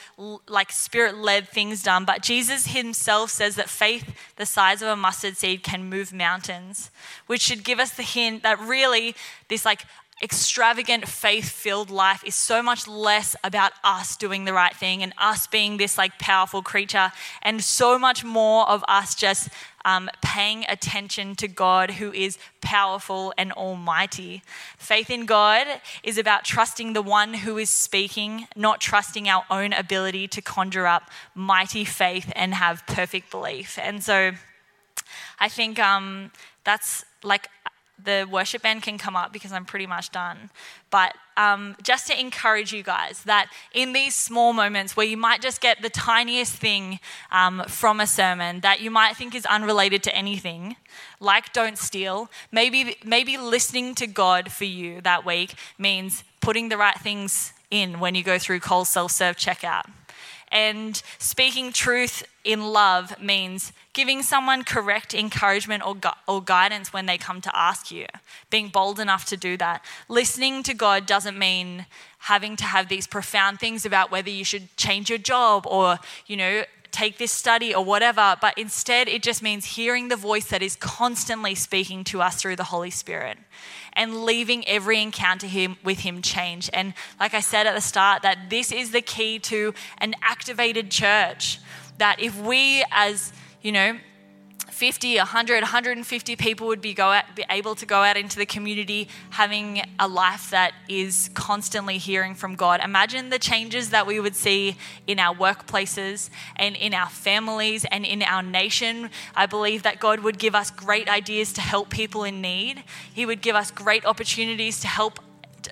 like 0.49 0.73
spirit 0.73 1.17
led 1.17 1.49
things 1.49 1.85
done. 1.85 2.05
But 2.05 2.23
Jesus 2.23 2.67
himself 2.67 3.31
says 3.31 3.55
that 3.55 3.69
faith 3.69 4.19
the 4.35 4.47
size 4.47 4.83
of 4.83 4.89
a 4.89 4.97
mustard 4.97 5.37
seed 5.37 5.63
can 5.63 5.89
move 5.89 6.13
mountains, 6.13 6.91
which 7.29 7.41
should 7.41 7.63
give 7.63 7.79
us 7.79 7.93
the 7.93 8.03
hint 8.03 8.43
that 8.43 8.59
really 8.59 9.15
this 9.49 9.65
like 9.65 9.85
extravagant 10.25 11.07
faith 11.07 11.51
filled 11.51 11.91
life 11.91 12.25
is 12.25 12.35
so 12.35 12.63
much 12.63 12.89
less 12.89 13.37
about 13.45 13.73
us 13.85 14.17
doing 14.17 14.47
the 14.47 14.55
right 14.55 14.75
thing 14.75 15.03
and 15.03 15.13
us 15.19 15.47
being 15.47 15.77
this 15.77 15.99
like 15.99 16.19
powerful 16.19 16.63
creature 16.63 17.13
and 17.43 17.63
so 17.63 17.99
much 17.99 18.25
more 18.25 18.67
of 18.67 18.83
us 18.89 19.15
just 19.15 19.51
um, 19.85 20.09
paying 20.23 20.65
attention 20.67 21.35
to 21.35 21.47
God 21.47 21.91
who 21.93 22.11
is 22.11 22.39
powerful 22.63 23.35
and 23.37 23.53
almighty. 23.53 24.43
Faith 24.79 25.11
in 25.11 25.27
God 25.27 25.67
is 26.03 26.17
about 26.17 26.43
trusting 26.45 26.95
the 26.95 27.03
one 27.03 27.35
who 27.35 27.59
is 27.59 27.69
speaking, 27.69 28.49
not 28.57 28.81
trusting 28.81 29.29
our 29.29 29.45
own 29.51 29.75
ability 29.75 30.27
to 30.29 30.41
conjure 30.41 30.87
up 30.87 31.11
mighty 31.35 31.85
faith 31.85 32.33
and 32.35 32.55
have 32.55 32.87
perfect 32.87 33.31
belief. 33.31 33.79
And 33.79 34.03
so 34.03 34.33
I 35.39 35.51
think 35.51 35.79
um, 35.79 36.31
that's 36.65 37.05
like 37.23 37.49
the 38.03 38.27
worship 38.31 38.63
band 38.63 38.83
can 38.83 38.99
come 38.99 39.17
up 39.17 39.33
because 39.33 39.53
I'm 39.53 39.65
pretty 39.65 39.87
much 39.87 40.11
done. 40.11 40.51
But 40.91 41.15
um, 41.37 41.77
just 41.83 42.07
to 42.09 42.19
encourage 42.19 42.73
you 42.73 42.83
guys 42.83 43.23
that 43.25 43.51
in 43.73 43.93
these 43.93 44.15
small 44.15 44.53
moments 44.53 44.97
where 44.97 45.07
you 45.07 45.17
might 45.17 45.41
just 45.41 45.61
get 45.61 45.83
the 45.83 45.91
tiniest 45.91 46.55
thing 46.55 47.01
um, 47.31 47.63
from 47.67 48.01
a 48.01 48.07
sermon 48.07 48.61
that 48.61 48.81
you 48.81 48.91
might 48.91 49.17
think 49.17 49.35
is 49.35 49.47
unrelated 49.47 50.03
to 50.05 50.15
anything, 50.15 50.77
like 51.21 51.53
don't 51.53 51.79
steal, 51.79 52.31
maybe, 52.53 52.97
maybe 53.05 53.37
listening 53.37 53.95
to 53.97 54.07
God 54.07 54.53
for 54.53 54.65
you 54.65 55.01
that 55.03 55.25
week 55.25 55.55
means 55.79 56.25
putting 56.41 56.69
the 56.69 56.77
right 56.77 56.99
things 56.99 57.53
in 57.71 58.01
when 58.01 58.15
you 58.15 58.23
go 58.23 58.39
through 58.39 58.61
Coles 58.61 58.89
self 58.89 59.11
serve 59.11 59.37
checkout. 59.37 59.85
And 60.55 61.03
speaking 61.19 61.73
truth 61.73 62.23
in 62.45 62.73
love 62.73 63.21
means 63.21 63.73
giving 63.93 64.23
someone 64.23 64.63
correct 64.63 65.13
encouragement 65.13 65.85
or, 65.85 65.97
gu- 65.97 66.11
or 66.29 66.41
guidance 66.41 66.93
when 66.93 67.07
they 67.07 67.19
come 67.19 67.41
to 67.41 67.51
ask 67.57 67.91
you, 67.91 68.07
being 68.51 68.69
bold 68.69 69.01
enough 69.01 69.25
to 69.27 69.37
do 69.37 69.57
that. 69.57 69.85
Listening 70.09 70.63
to 70.63 70.73
God 70.73 71.07
doesn't 71.07 71.37
mean 71.37 71.87
having 72.19 72.55
to 72.57 72.65
have 72.65 72.89
these 72.89 73.09
profound 73.09 73.59
things 73.59 73.85
about 73.85 74.13
whether 74.13 74.31
you 74.31 74.45
should 74.45 74.75
change 74.77 75.11
your 75.11 75.19
job 75.19 75.67
or, 75.67 75.99
you 76.27 76.37
know, 76.37 76.63
take 76.95 77.19
this 77.19 77.33
study 77.33 77.75
or 77.75 77.85
whatever, 77.85 78.37
but 78.41 78.57
instead 78.57 79.09
it 79.09 79.23
just 79.23 79.43
means 79.43 79.65
hearing 79.65 80.09
the 80.09 80.17
voice 80.17 80.47
that 80.47 80.63
is 80.63 80.77
constantly 80.77 81.55
speaking 81.55 82.05
to 82.05 82.23
us 82.23 82.41
through 82.41 82.57
the 82.57 82.65
Holy 82.65 82.91
Spirit 82.91 83.37
and 83.95 84.25
leaving 84.25 84.67
every 84.69 85.03
encounter 85.03 85.47
him, 85.47 85.77
with 85.83 86.01
Him 86.01 86.23
changed. 86.23 86.71
And 86.73 86.95
like 87.19 87.35
I 87.35 87.41
said 87.41 87.67
at 87.67 87.75
the 87.75 87.81
start, 87.81 88.23
that 88.23 88.49
this 88.49 88.71
is 88.73 88.93
the 88.93 89.03
key 89.03 89.39
to 89.41 89.75
an 89.99 90.15
activated 90.23 90.91
church. 90.91 91.59
That 91.99 92.21
if 92.21 92.41
we, 92.41 92.85
as 92.91 93.33
you 93.63 93.73
know, 93.73 93.99
50, 94.75 95.19
100, 95.19 95.63
150 95.63 96.35
people 96.35 96.67
would 96.67 96.81
be, 96.81 96.95
go 96.95 97.07
out, 97.07 97.37
be 97.37 97.45
able 97.49 97.77
to 97.77 97.87
go 97.87 98.03
out 98.03 98.17
into 98.17 98.39
the 98.39 98.45
community 98.45 99.07
having 99.31 99.81
a 100.01 100.09
life 100.09 100.51
that 100.51 100.73
is 100.89 101.31
constantly 101.33 101.97
hearing 101.97 102.35
from 102.35 102.57
God. 102.57 102.81
Imagine 102.83 103.31
the 103.31 103.39
changes 103.39 103.91
that 103.91 104.05
we 104.05 104.19
would 104.19 104.35
see 104.35 104.77
in 105.07 105.21
our 105.21 105.33
workplaces 105.33 106.29
and 106.57 106.75
in 106.75 106.93
our 106.93 107.09
families 107.09 107.85
and 107.85 108.05
in 108.05 108.21
our 108.25 108.43
nation. 108.43 109.11
I 109.37 109.47
believe 109.47 109.85
that 109.85 110.01
God 110.01 110.21
would 110.21 110.41
give 110.41 110.57
us 110.57 110.73
great 110.73 111.09
ideas 111.09 111.53
to 111.53 111.61
help 111.61 111.89
people 111.89 112.25
in 112.25 112.41
need. 112.41 112.83
He 113.15 113.25
would 113.25 113.43
give 113.43 113.55
us 113.55 113.71
great 113.71 114.05
opportunities 114.05 114.81
to 114.81 114.89
help 114.89 115.21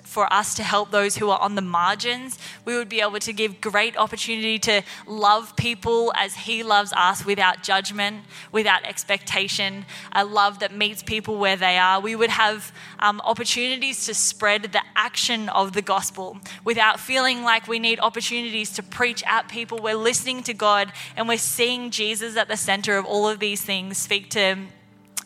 for 0.03 0.31
us 0.31 0.53
to 0.55 0.63
help 0.63 0.91
those 0.91 1.17
who 1.17 1.29
are 1.29 1.39
on 1.39 1.55
the 1.55 1.61
margins. 1.61 2.37
We 2.65 2.77
would 2.77 2.89
be 2.89 3.01
able 3.01 3.19
to 3.19 3.33
give 3.33 3.61
great 3.61 3.97
opportunity 3.97 4.59
to 4.59 4.81
love 5.07 5.55
people 5.55 6.13
as 6.15 6.35
He 6.35 6.63
loves 6.63 6.93
us 6.93 7.25
without 7.25 7.63
judgment, 7.63 8.25
without 8.51 8.83
expectation, 8.85 9.85
a 10.11 10.25
love 10.25 10.59
that 10.59 10.73
meets 10.73 11.03
people 11.03 11.37
where 11.37 11.55
they 11.55 11.77
are. 11.77 11.99
We 11.99 12.15
would 12.15 12.29
have 12.29 12.73
um, 12.99 13.21
opportunities 13.21 14.05
to 14.05 14.13
spread 14.13 14.71
the 14.71 14.81
action 14.95 15.49
of 15.49 15.73
the 15.73 15.81
gospel 15.81 16.37
without 16.63 16.99
feeling 16.99 17.43
like 17.43 17.67
we 17.67 17.79
need 17.79 17.99
opportunities 17.99 18.71
to 18.73 18.83
preach 18.83 19.23
at 19.25 19.47
people. 19.49 19.79
We're 19.81 19.95
listening 19.95 20.43
to 20.43 20.53
God 20.53 20.91
and 21.15 21.27
we're 21.27 21.37
seeing 21.37 21.91
Jesus 21.91 22.37
at 22.37 22.47
the 22.47 22.57
center 22.57 22.97
of 22.97 23.05
all 23.05 23.27
of 23.27 23.39
these 23.39 23.61
things, 23.61 23.97
speak 23.97 24.29
to 24.31 24.57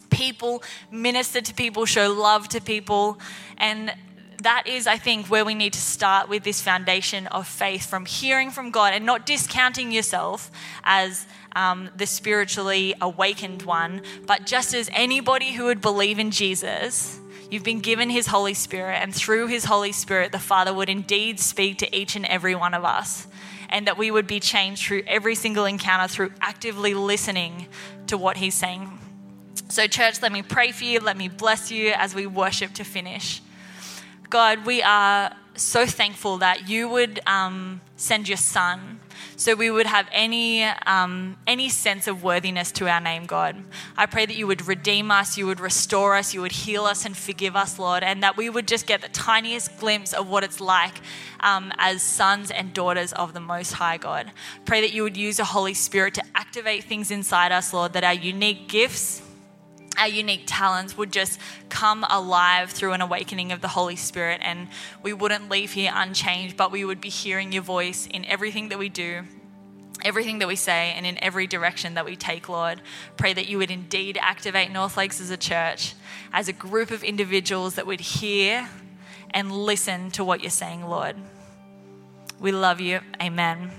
people, 0.09 0.63
minister 0.91 1.41
to 1.41 1.53
people, 1.53 1.85
show 1.85 2.11
love 2.11 2.47
to 2.49 2.61
people. 2.61 3.19
And 3.57 3.93
that 4.43 4.67
is, 4.67 4.85
I 4.85 4.97
think, 4.97 5.27
where 5.27 5.43
we 5.43 5.55
need 5.55 5.73
to 5.73 5.81
start 5.81 6.29
with 6.29 6.43
this 6.43 6.61
foundation 6.61 7.27
of 7.27 7.47
faith 7.47 7.85
from 7.85 8.05
hearing 8.05 8.51
from 8.51 8.69
God 8.69 8.93
and 8.93 9.05
not 9.05 9.25
discounting 9.25 9.91
yourself 9.91 10.51
as 10.83 11.25
um, 11.55 11.89
the 11.95 12.05
spiritually 12.05 12.93
awakened 13.01 13.63
one, 13.63 14.03
but 14.27 14.45
just 14.45 14.75
as 14.75 14.89
anybody 14.93 15.53
who 15.53 15.65
would 15.65 15.81
believe 15.81 16.19
in 16.19 16.31
Jesus. 16.31 17.19
You've 17.49 17.63
been 17.63 17.79
given 17.79 18.09
His 18.09 18.27
Holy 18.27 18.53
Spirit, 18.53 18.97
and 18.97 19.15
through 19.15 19.47
His 19.47 19.63
Holy 19.65 19.93
Spirit, 19.93 20.33
the 20.33 20.39
Father 20.39 20.73
would 20.73 20.89
indeed 20.89 21.39
speak 21.39 21.77
to 21.79 21.95
each 21.95 22.15
and 22.15 22.25
every 22.25 22.55
one 22.55 22.73
of 22.73 22.83
us, 22.83 23.25
and 23.69 23.87
that 23.87 23.97
we 23.97 24.11
would 24.11 24.27
be 24.27 24.39
changed 24.39 24.85
through 24.85 25.03
every 25.07 25.33
single 25.33 25.65
encounter 25.65 26.07
through 26.13 26.33
actively 26.41 26.93
listening 26.93 27.67
to 28.07 28.17
what 28.17 28.37
He's 28.37 28.53
saying. 28.53 28.99
So, 29.69 29.87
church, 29.87 30.21
let 30.21 30.31
me 30.31 30.41
pray 30.43 30.71
for 30.71 30.83
you. 30.83 30.99
Let 30.99 31.17
me 31.17 31.29
bless 31.29 31.71
you 31.71 31.93
as 31.95 32.13
we 32.13 32.27
worship 32.27 32.73
to 32.75 32.83
finish. 32.83 33.41
God, 34.29 34.65
we 34.65 34.83
are 34.83 35.33
so 35.55 35.85
thankful 35.85 36.37
that 36.39 36.67
you 36.69 36.89
would 36.89 37.19
um, 37.25 37.81
send 37.95 38.27
your 38.27 38.37
son 38.37 38.99
so 39.35 39.53
we 39.53 39.69
would 39.69 39.85
have 39.85 40.07
any, 40.11 40.63
um, 40.63 41.37
any 41.45 41.69
sense 41.69 42.07
of 42.07 42.23
worthiness 42.23 42.71
to 42.73 42.89
our 42.89 42.99
name, 42.99 43.25
God. 43.25 43.55
I 43.95 44.07
pray 44.07 44.25
that 44.25 44.35
you 44.35 44.47
would 44.47 44.67
redeem 44.67 45.11
us, 45.11 45.37
you 45.37 45.45
would 45.45 45.59
restore 45.59 46.15
us, 46.15 46.33
you 46.33 46.41
would 46.41 46.51
heal 46.51 46.85
us 46.85 47.05
and 47.05 47.15
forgive 47.15 47.55
us, 47.55 47.77
Lord, 47.77 48.03
and 48.03 48.23
that 48.23 48.35
we 48.35 48.49
would 48.49 48.67
just 48.67 48.87
get 48.87 49.01
the 49.01 49.09
tiniest 49.09 49.77
glimpse 49.79 50.11
of 50.13 50.27
what 50.27 50.43
it's 50.43 50.59
like 50.59 50.95
um, 51.39 51.71
as 51.77 52.01
sons 52.01 52.49
and 52.51 52.73
daughters 52.73 53.13
of 53.13 53.33
the 53.33 53.39
Most 53.39 53.73
High 53.73 53.97
God. 53.97 54.31
Pray 54.65 54.81
that 54.81 54.91
you 54.91 55.03
would 55.03 55.17
use 55.17 55.37
the 55.37 55.45
Holy 55.45 55.73
Spirit 55.73 56.15
to 56.15 56.23
activate 56.35 56.83
things 56.85 57.11
inside 57.11 57.51
us, 57.51 57.73
Lord, 57.73 57.93
that 57.93 58.03
our 58.03 58.13
unique 58.13 58.67
gifts 58.67 59.21
our 59.97 60.07
unique 60.07 60.43
talents 60.45 60.97
would 60.97 61.11
just 61.11 61.39
come 61.69 62.05
alive 62.09 62.71
through 62.71 62.93
an 62.93 63.01
awakening 63.01 63.51
of 63.51 63.61
the 63.61 63.67
Holy 63.67 63.95
Spirit, 63.95 64.41
and 64.43 64.67
we 65.03 65.13
wouldn't 65.13 65.49
leave 65.49 65.73
here 65.73 65.91
unchanged, 65.93 66.55
but 66.55 66.71
we 66.71 66.85
would 66.85 67.01
be 67.01 67.09
hearing 67.09 67.51
your 67.51 67.63
voice 67.63 68.07
in 68.07 68.25
everything 68.25 68.69
that 68.69 68.79
we 68.79 68.89
do. 68.89 69.23
Everything 70.05 70.39
that 70.39 70.47
we 70.47 70.55
say 70.55 70.93
and 70.95 71.07
in 71.07 71.21
every 71.23 71.47
direction 71.47 71.95
that 71.95 72.05
we 72.05 72.15
take, 72.15 72.47
Lord. 72.47 72.81
Pray 73.17 73.33
that 73.33 73.47
you 73.47 73.57
would 73.57 73.71
indeed 73.71 74.19
activate 74.21 74.69
North 74.69 74.95
Lakes 74.95 75.19
as 75.19 75.31
a 75.31 75.37
church, 75.37 75.95
as 76.31 76.47
a 76.47 76.53
group 76.53 76.91
of 76.91 77.03
individuals 77.03 77.75
that 77.75 77.87
would 77.87 77.99
hear 77.99 78.69
and 79.31 79.51
listen 79.51 80.11
to 80.11 80.23
what 80.23 80.41
you're 80.41 80.51
saying, 80.51 80.87
Lord. 80.87 81.15
We 82.39 82.51
love 82.51 82.79
you. 82.79 82.99
Amen. 83.19 83.71